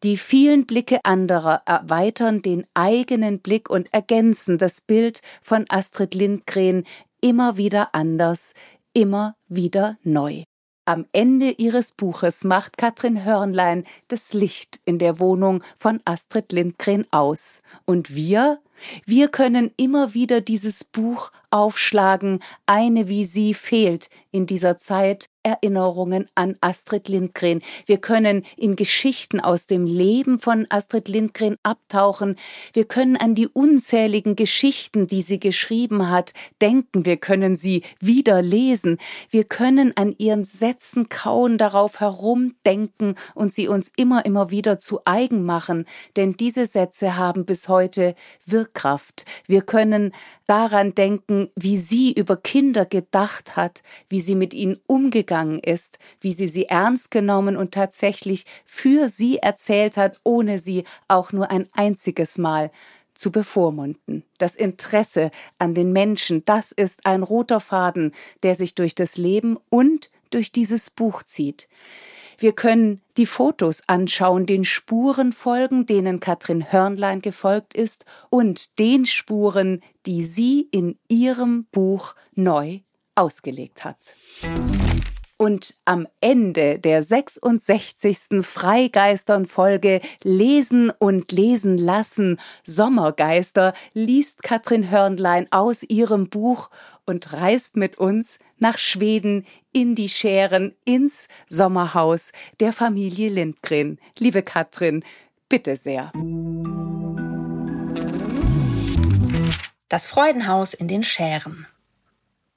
[0.03, 6.85] Die vielen Blicke anderer erweitern den eigenen Blick und ergänzen das Bild von Astrid Lindgren
[7.20, 8.55] immer wieder anders,
[8.93, 10.45] immer wieder neu.
[10.89, 17.07] Am Ende ihres Buches macht Katrin Hörnlein das Licht in der Wohnung von Astrid Lindgren
[17.11, 17.62] aus.
[17.87, 18.61] Und wir,
[19.05, 26.28] wir können immer wieder dieses Buch aufschlagen, eine wie sie fehlt in dieser Zeit, Erinnerungen
[26.34, 27.62] an Astrid Lindgren.
[27.86, 32.34] Wir können in Geschichten aus dem Leben von Astrid Lindgren abtauchen.
[32.72, 37.07] Wir können an die unzähligen Geschichten, die sie geschrieben hat, denken.
[37.07, 38.98] Wir können sie wieder lesen.
[39.30, 44.98] Wir können an ihren Sätzen kauen, darauf herumdenken und sie uns immer, immer wieder zu
[45.04, 45.86] eigen machen.
[46.16, 49.24] Denn diese Sätze haben bis heute Wirkkraft.
[49.46, 50.12] Wir können
[50.46, 56.32] daran denken, wie sie über Kinder gedacht hat, wie sie mit ihnen umgegangen ist, wie
[56.32, 61.68] sie sie ernst genommen und tatsächlich für sie erzählt hat, ohne sie auch nur ein
[61.72, 62.70] einziges Mal
[63.14, 64.24] zu bevormunden.
[64.38, 69.59] Das Interesse an den Menschen, das ist ein roter Faden, der sich durch das Leben
[69.70, 71.68] und durch dieses Buch zieht.
[72.39, 79.07] Wir können die Fotos anschauen, den Spuren folgen, denen Katrin Hörnlein gefolgt ist, und den
[79.07, 82.80] Spuren, die sie in ihrem Buch neu
[83.14, 84.14] ausgelegt hat.
[85.39, 88.41] Und am Ende der 66.
[88.43, 96.70] Freigeistern-Folge Lesen und Lesen lassen Sommergeister liest Katrin Hörnlein aus ihrem Buch
[97.05, 103.99] und reist mit uns nach Schweden in die Schären ins Sommerhaus der Familie Lindgren.
[104.18, 105.05] Liebe Katrin,
[105.51, 106.12] bitte sehr.
[109.91, 111.66] Das Freudenhaus in den Schären.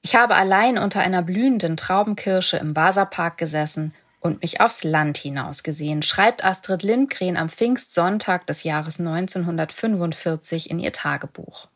[0.10, 6.02] Ich habe allein unter einer blühenden Traubenkirsche im Vasapark gesessen und mich aufs Land hinausgesehen,
[6.02, 11.68] schreibt Astrid Lindgren am Pfingstsonntag des Jahres 1945 in ihr Tagebuch.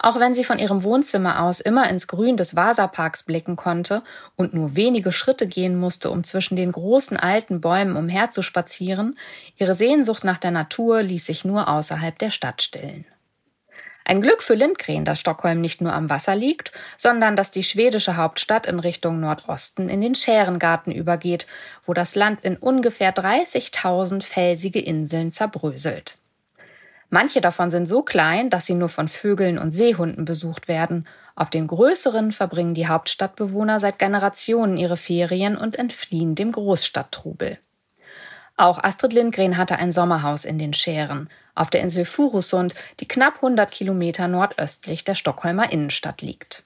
[0.00, 4.02] Auch wenn sie von ihrem Wohnzimmer aus immer ins Grün des Vasaparks blicken konnte
[4.34, 9.16] und nur wenige Schritte gehen musste, um zwischen den großen alten Bäumen umherzuspazieren,
[9.58, 13.04] ihre Sehnsucht nach der Natur ließ sich nur außerhalb der Stadt stillen.
[14.06, 18.18] Ein Glück für Lindgren, dass Stockholm nicht nur am Wasser liegt, sondern dass die schwedische
[18.18, 21.46] Hauptstadt in Richtung Nordosten in den Schärengarten übergeht,
[21.86, 26.18] wo das Land in ungefähr 30.000 felsige Inseln zerbröselt.
[27.08, 31.06] Manche davon sind so klein, dass sie nur von Vögeln und Seehunden besucht werden.
[31.34, 37.58] Auf den größeren verbringen die Hauptstadtbewohner seit Generationen ihre Ferien und entfliehen dem Großstadttrubel.
[38.56, 43.36] Auch Astrid Lindgren hatte ein Sommerhaus in den Schären, auf der Insel Furusund, die knapp
[43.36, 46.64] 100 Kilometer nordöstlich der Stockholmer Innenstadt liegt.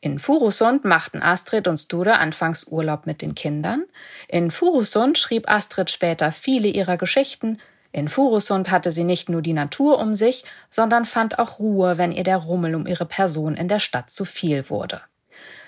[0.00, 3.84] In Furusund machten Astrid und Sture anfangs Urlaub mit den Kindern.
[4.28, 7.58] In Furusund schrieb Astrid später viele ihrer Geschichten,
[7.92, 12.12] In Furusund hatte sie nicht nur die Natur um sich, sondern fand auch Ruhe, wenn
[12.12, 15.00] ihr der Rummel um ihre Person in der Stadt zu viel wurde.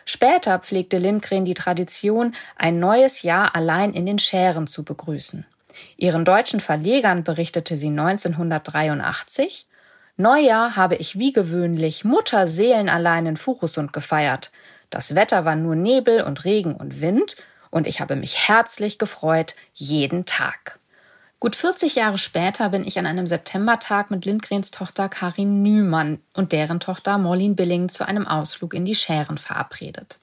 [0.05, 5.47] Später pflegte Lindgren die Tradition, ein neues Jahr allein in den Schären zu begrüßen.
[5.97, 9.67] Ihren deutschen Verlegern berichtete sie 1983,
[10.19, 14.51] Neujahr habe ich wie gewöhnlich Mutterseelenallein in Furusund gefeiert.
[14.89, 17.37] Das Wetter war nur Nebel und Regen und Wind,
[17.71, 20.79] und ich habe mich herzlich gefreut, jeden Tag.
[21.39, 26.53] Gut 40 Jahre später bin ich an einem Septembertag mit Lindgrens Tochter Karin Nümann und
[26.53, 30.19] deren Tochter Morlin Billing zu einem Ausflug in die Schären verabredet.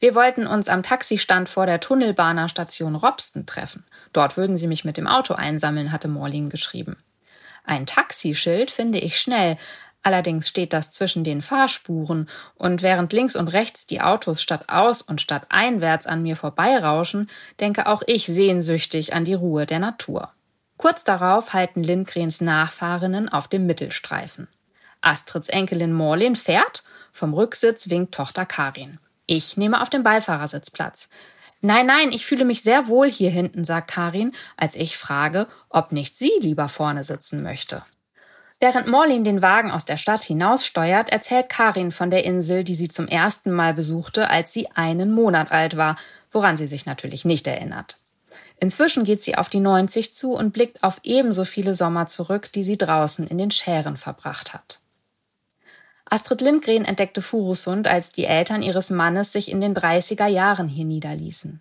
[0.00, 3.84] Wir wollten uns am Taxistand vor der Tunnelbahnerstation Robsten treffen.
[4.12, 6.96] Dort würden sie mich mit dem Auto einsammeln, hatte Morlin geschrieben.
[7.64, 9.56] Ein Taxischild finde ich schnell,
[10.02, 15.02] allerdings steht das zwischen den Fahrspuren, und während links und rechts die Autos statt aus
[15.02, 17.28] und statt einwärts an mir vorbeirauschen,
[17.58, 20.32] denke auch ich sehnsüchtig an die Ruhe der Natur.
[20.76, 24.46] Kurz darauf halten Lindgrens Nachfahrinnen auf dem Mittelstreifen.
[25.00, 29.00] Astrids Enkelin Morlin fährt, vom Rücksitz winkt Tochter Karin.
[29.30, 31.10] Ich nehme auf dem Beifahrersitz Platz.
[31.60, 35.92] Nein, nein, ich fühle mich sehr wohl hier hinten, sagt Karin, als ich frage, ob
[35.92, 37.84] nicht sie lieber vorne sitzen möchte.
[38.58, 42.88] Während Morlin den Wagen aus der Stadt hinaussteuert, erzählt Karin von der Insel, die sie
[42.88, 45.96] zum ersten Mal besuchte, als sie einen Monat alt war,
[46.32, 47.98] woran sie sich natürlich nicht erinnert.
[48.58, 52.62] Inzwischen geht sie auf die 90 zu und blickt auf ebenso viele Sommer zurück, die
[52.62, 54.80] sie draußen in den Schären verbracht hat.
[56.10, 60.86] Astrid Lindgren entdeckte Furusund, als die Eltern ihres Mannes sich in den 30er Jahren hier
[60.86, 61.60] niederließen.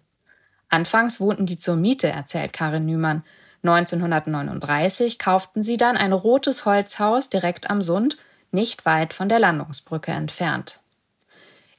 [0.69, 3.23] Anfangs wohnten die zur Miete, erzählt Karin Nümann.
[3.63, 8.17] 1939 kauften sie dann ein rotes Holzhaus direkt am Sund,
[8.51, 10.79] nicht weit von der Landungsbrücke entfernt.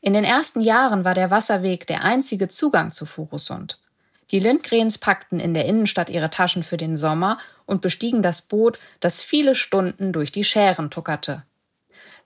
[0.00, 3.78] In den ersten Jahren war der Wasserweg der einzige Zugang zu Furusund.
[4.30, 8.78] Die Lindgrens packten in der Innenstadt ihre Taschen für den Sommer und bestiegen das Boot,
[9.00, 11.44] das viele Stunden durch die Schären tuckerte.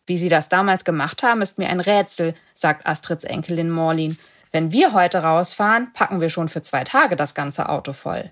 [0.07, 4.18] Wie sie das damals gemacht haben, ist mir ein Rätsel, sagt Astrids Enkelin Morlin.
[4.50, 8.30] Wenn wir heute rausfahren, packen wir schon für zwei Tage das ganze Auto voll.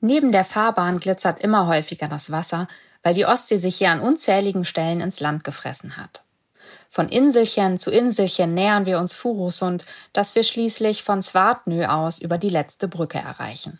[0.00, 2.68] Neben der Fahrbahn glitzert immer häufiger das Wasser,
[3.02, 6.22] weil die Ostsee sich hier an unzähligen Stellen ins Land gefressen hat.
[6.90, 12.36] Von Inselchen zu Inselchen nähern wir uns Furusund, das wir schließlich von Swartnö aus über
[12.36, 13.78] die letzte Brücke erreichen.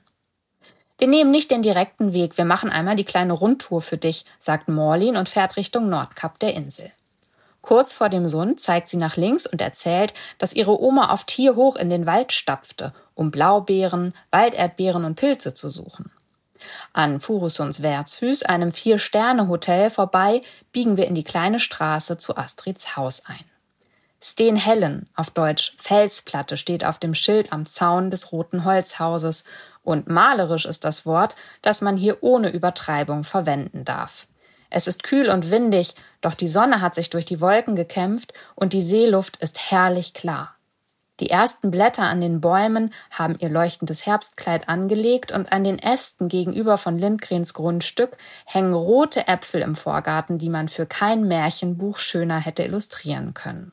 [0.98, 4.68] Wir nehmen nicht den direkten Weg, wir machen einmal die kleine Rundtour für dich, sagt
[4.68, 6.92] Morlin und fährt Richtung Nordkap der Insel.
[7.62, 11.56] Kurz vor dem Sund zeigt sie nach links und erzählt, dass ihre Oma oft hier
[11.56, 16.10] hoch in den Wald stapfte, um Blaubeeren, Walderdbeeren und Pilze zu suchen.
[16.92, 20.42] An Furusunds Wertshüs, einem Vier-Sterne-Hotel, vorbei,
[20.72, 23.44] biegen wir in die kleine Straße zu Astrids Haus ein.
[24.22, 29.44] Stenhellen, auf Deutsch Felsplatte, steht auf dem Schild am Zaun des roten Holzhauses
[29.82, 34.26] und malerisch ist das Wort, das man hier ohne Übertreibung verwenden darf.
[34.70, 38.72] Es ist kühl und windig, doch die Sonne hat sich durch die Wolken gekämpft und
[38.72, 40.54] die Seeluft ist herrlich klar.
[41.20, 46.28] Die ersten Blätter an den Bäumen haben ihr leuchtendes Herbstkleid angelegt und an den Ästen
[46.28, 48.16] gegenüber von Lindgrens Grundstück
[48.46, 53.72] hängen rote Äpfel im Vorgarten, die man für kein Märchenbuch schöner hätte illustrieren können.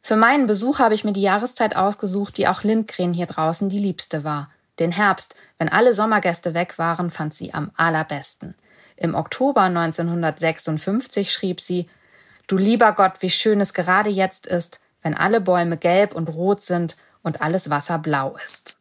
[0.00, 3.78] Für meinen Besuch habe ich mir die Jahreszeit ausgesucht, die auch Lindgren hier draußen die
[3.78, 4.50] liebste war.
[4.78, 8.54] Den Herbst, wenn alle Sommergäste weg waren, fand sie am allerbesten.
[9.02, 11.88] Im Oktober 1956 schrieb sie
[12.46, 16.60] Du lieber Gott, wie schön es gerade jetzt ist, wenn alle Bäume gelb und rot
[16.60, 18.76] sind und alles Wasser blau ist.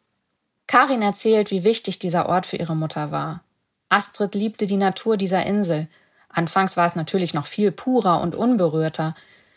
[0.67, 3.43] Karin erzählt, wie wichtig dieser Ort für ihre Mutter war.
[3.89, 5.87] Astrid liebte die Natur dieser Insel.
[6.29, 9.15] Anfangs war es natürlich noch viel purer und unberührter.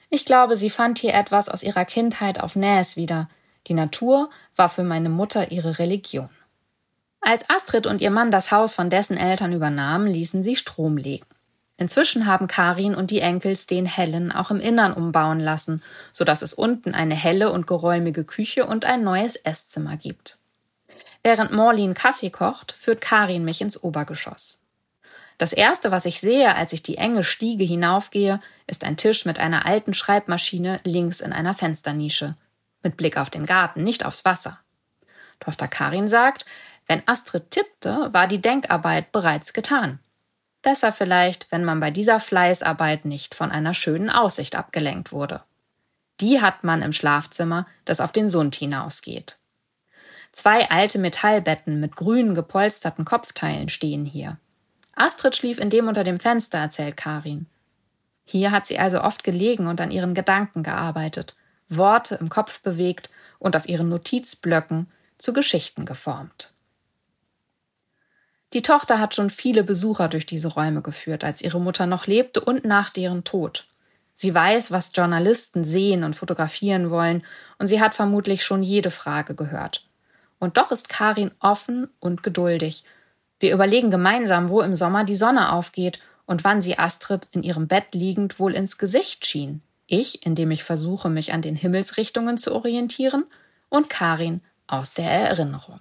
[0.08, 3.28] Ich glaube, sie fand hier etwas aus ihrer Kindheit auf Nähes wieder.
[3.66, 6.30] Die Natur war für meine Mutter ihre Religion.
[7.26, 11.24] Als Astrid und ihr Mann das Haus von dessen Eltern übernahmen, ließen sie Strom legen.
[11.78, 16.42] Inzwischen haben Karin und die Enkels den Hellen auch im Innern umbauen lassen, so dass
[16.42, 20.36] es unten eine helle und geräumige Küche und ein neues Esszimmer gibt.
[21.22, 24.60] Während Morlin Kaffee kocht, führt Karin mich ins Obergeschoss.
[25.38, 29.38] Das erste, was ich sehe, als ich die enge Stiege hinaufgehe, ist ein Tisch mit
[29.38, 32.36] einer alten Schreibmaschine links in einer Fensternische.
[32.82, 34.58] Mit Blick auf den Garten, nicht aufs Wasser.
[35.40, 36.46] Tochter Karin sagt,
[36.86, 40.00] wenn Astrid tippte, war die Denkarbeit bereits getan.
[40.62, 45.42] Besser vielleicht, wenn man bei dieser Fleißarbeit nicht von einer schönen Aussicht abgelenkt wurde.
[46.20, 49.38] Die hat man im Schlafzimmer, das auf den Sund hinausgeht.
[50.32, 54.38] Zwei alte Metallbetten mit grünen gepolsterten Kopfteilen stehen hier.
[54.94, 57.46] Astrid schlief in dem unter dem Fenster, erzählt Karin.
[58.24, 61.36] Hier hat sie also oft gelegen und an ihren Gedanken gearbeitet,
[61.68, 66.53] Worte im Kopf bewegt und auf ihren Notizblöcken zu Geschichten geformt.
[68.54, 72.40] Die Tochter hat schon viele Besucher durch diese Räume geführt, als ihre Mutter noch lebte
[72.40, 73.66] und nach deren Tod.
[74.14, 77.24] Sie weiß, was Journalisten sehen und fotografieren wollen,
[77.58, 79.84] und sie hat vermutlich schon jede Frage gehört.
[80.38, 82.84] Und doch ist Karin offen und geduldig.
[83.40, 87.66] Wir überlegen gemeinsam, wo im Sommer die Sonne aufgeht und wann sie Astrid in ihrem
[87.66, 89.62] Bett liegend wohl ins Gesicht schien.
[89.88, 93.24] Ich, indem ich versuche, mich an den Himmelsrichtungen zu orientieren,
[93.68, 95.80] und Karin aus der Erinnerung.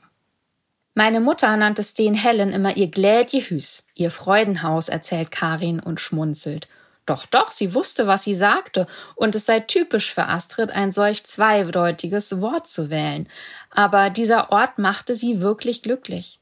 [0.95, 6.67] Meine Mutter nannte Sten Helen immer ihr Glädjehüs, ihr Freudenhaus, erzählt Karin und schmunzelt.
[7.07, 8.85] Doch, doch, sie wusste, was sie sagte,
[9.15, 13.27] und es sei typisch für Astrid, ein solch zweideutiges Wort zu wählen.
[13.71, 16.39] Aber dieser Ort machte sie wirklich glücklich.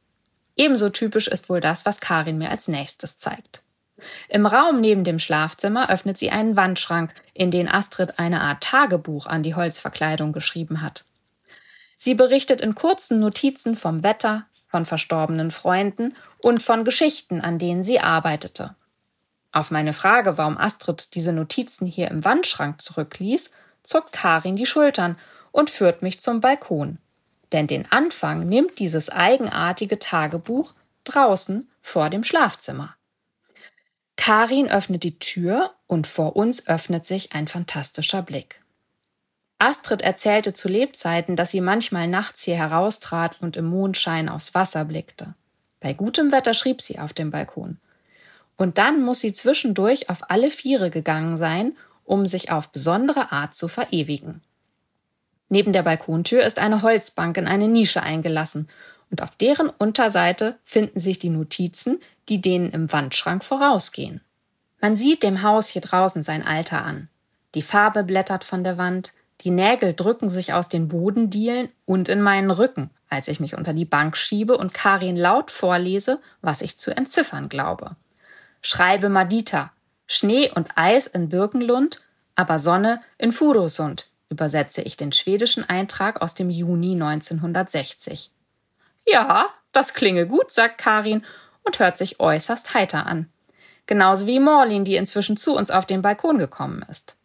[0.58, 3.64] Ebenso typisch ist wohl das, was Karin mir als nächstes zeigt.
[4.28, 9.28] Im Raum neben dem Schlafzimmer öffnet sie einen Wandschrank, in den Astrid eine Art Tagebuch
[9.28, 11.06] an die Holzverkleidung geschrieben hat.
[12.04, 17.84] Sie berichtet in kurzen Notizen vom Wetter, von verstorbenen Freunden und von Geschichten, an denen
[17.84, 18.76] sie arbeitete.
[19.52, 23.52] Auf meine Frage, warum Astrid diese Notizen hier im Wandschrank zurückließ,
[23.84, 25.16] zuckt Karin die Schultern
[25.52, 26.98] und führt mich zum Balkon.
[27.52, 30.74] Denn den Anfang nimmt dieses eigenartige Tagebuch
[31.04, 32.96] draußen vor dem Schlafzimmer.
[34.16, 38.61] Karin öffnet die Tür und vor uns öffnet sich ein fantastischer Blick.
[39.62, 44.86] Astrid erzählte zu Lebzeiten, dass sie manchmal nachts hier heraustrat und im Mondschein aufs Wasser
[44.86, 45.36] blickte.
[45.80, 47.78] Bei gutem Wetter schrieb sie auf dem Balkon.
[48.58, 53.54] Und dann muss sie zwischendurch auf alle Viere gegangen sein, um sich auf besondere Art
[53.54, 54.42] zu verewigen.
[55.50, 58.68] Neben der Balkontür ist eine Holzbank in eine Nische eingelassen,
[59.12, 62.00] und auf deren Unterseite finden sich die Notizen,
[62.30, 64.22] die denen im Wandschrank vorausgehen.
[64.80, 67.10] Man sieht dem Haus hier draußen sein Alter an.
[67.54, 72.22] Die Farbe blättert von der Wand, die Nägel drücken sich aus den Bodendielen und in
[72.22, 76.78] meinen Rücken, als ich mich unter die Bank schiebe und Karin laut vorlese, was ich
[76.78, 77.96] zu entziffern glaube.
[78.62, 79.72] Schreibe Madita.
[80.08, 82.04] Schnee und Eis in Birkenlund,
[82.36, 88.30] aber Sonne in Furosund, übersetze ich den schwedischen Eintrag aus dem Juni 1960.
[89.08, 91.24] Ja, das klinge gut, sagt Karin
[91.64, 93.30] und hört sich äußerst heiter an.
[93.86, 97.18] Genauso wie Morlin, die inzwischen zu uns auf den Balkon gekommen ist.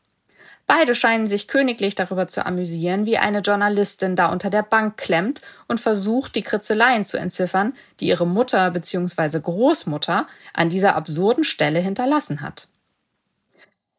[0.66, 5.40] Beide scheinen sich königlich darüber zu amüsieren, wie eine Journalistin da unter der Bank klemmt
[5.68, 9.38] und versucht, die Kritzeleien zu entziffern, die ihre Mutter bzw.
[9.40, 12.66] Großmutter an dieser absurden Stelle hinterlassen hat.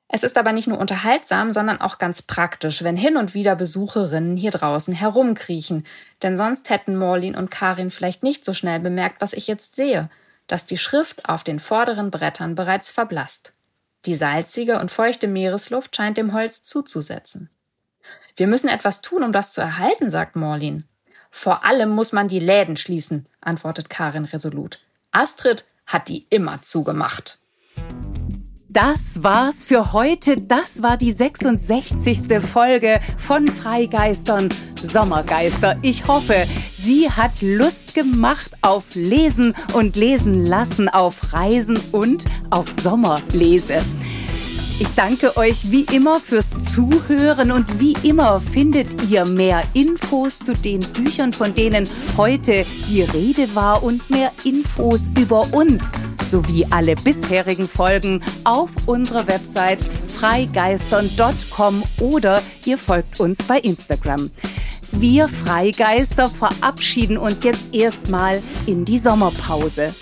[0.09, 4.37] Es ist aber nicht nur unterhaltsam, sondern auch ganz praktisch, wenn hin und wieder Besucherinnen
[4.37, 5.85] hier draußen herumkriechen,
[6.21, 10.09] denn sonst hätten Morlin und Karin vielleicht nicht so schnell bemerkt, was ich jetzt sehe,
[10.47, 13.53] dass die Schrift auf den vorderen Brettern bereits verblasst.
[14.07, 17.49] Die salzige und feuchte Meeresluft scheint dem Holz zuzusetzen.
[18.37, 20.85] Wir müssen etwas tun, um das zu erhalten, sagt Morlin.
[21.29, 24.79] Vor allem muss man die Läden schließen, antwortet Karin resolut.
[25.11, 27.39] Astrid hat die immer zugemacht.
[28.69, 30.37] Das war's für heute.
[30.37, 32.39] Das war die 66.
[32.39, 35.77] Folge von Freigeistern Sommergeister.
[35.81, 36.45] Ich hoffe,
[36.87, 43.81] sie hat Lust gemacht auf Lesen und Lesen lassen, auf Reisen und auf Sommerlese.
[44.79, 50.53] Ich danke euch wie immer fürs Zuhören und wie immer findet ihr mehr Infos zu
[50.53, 55.91] den Büchern, von denen heute die Rede war und mehr Infos über uns
[56.29, 59.85] sowie alle bisherigen Folgen auf unserer Website
[60.19, 64.31] freigeistern.com oder ihr folgt uns bei Instagram.
[64.99, 69.93] Wir Freigeister verabschieden uns jetzt erstmal in die Sommerpause.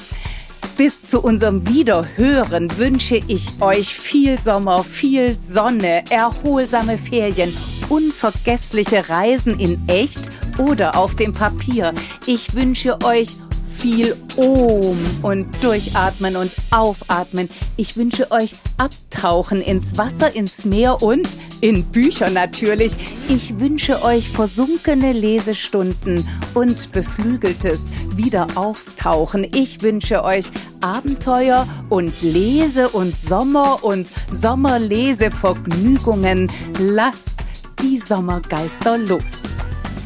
[0.78, 7.56] Bis zu unserem Wiederhören wünsche ich euch viel Sommer, viel Sonne, erholsame Ferien,
[7.90, 11.94] unvergessliche Reisen in echt oder auf dem Papier.
[12.26, 13.36] Ich wünsche euch
[13.78, 17.48] viel Ohm und durchatmen und aufatmen.
[17.78, 22.98] Ich wünsche euch abtauchen ins Wasser, ins Meer und in Bücher natürlich.
[23.30, 29.48] Ich wünsche euch versunkene Lesestunden und beflügeltes Wiederauftauchen.
[29.54, 30.46] Ich wünsche euch
[30.82, 36.52] Abenteuer und Lese- und Sommer- und Sommerlesevergnügungen.
[36.80, 37.36] Lasst
[37.82, 39.22] die Sommergeister los.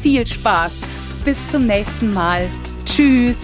[0.02, 0.72] Viel Spaß.
[1.24, 2.48] Bis zum nächsten Mal.
[2.84, 3.38] Tschüss.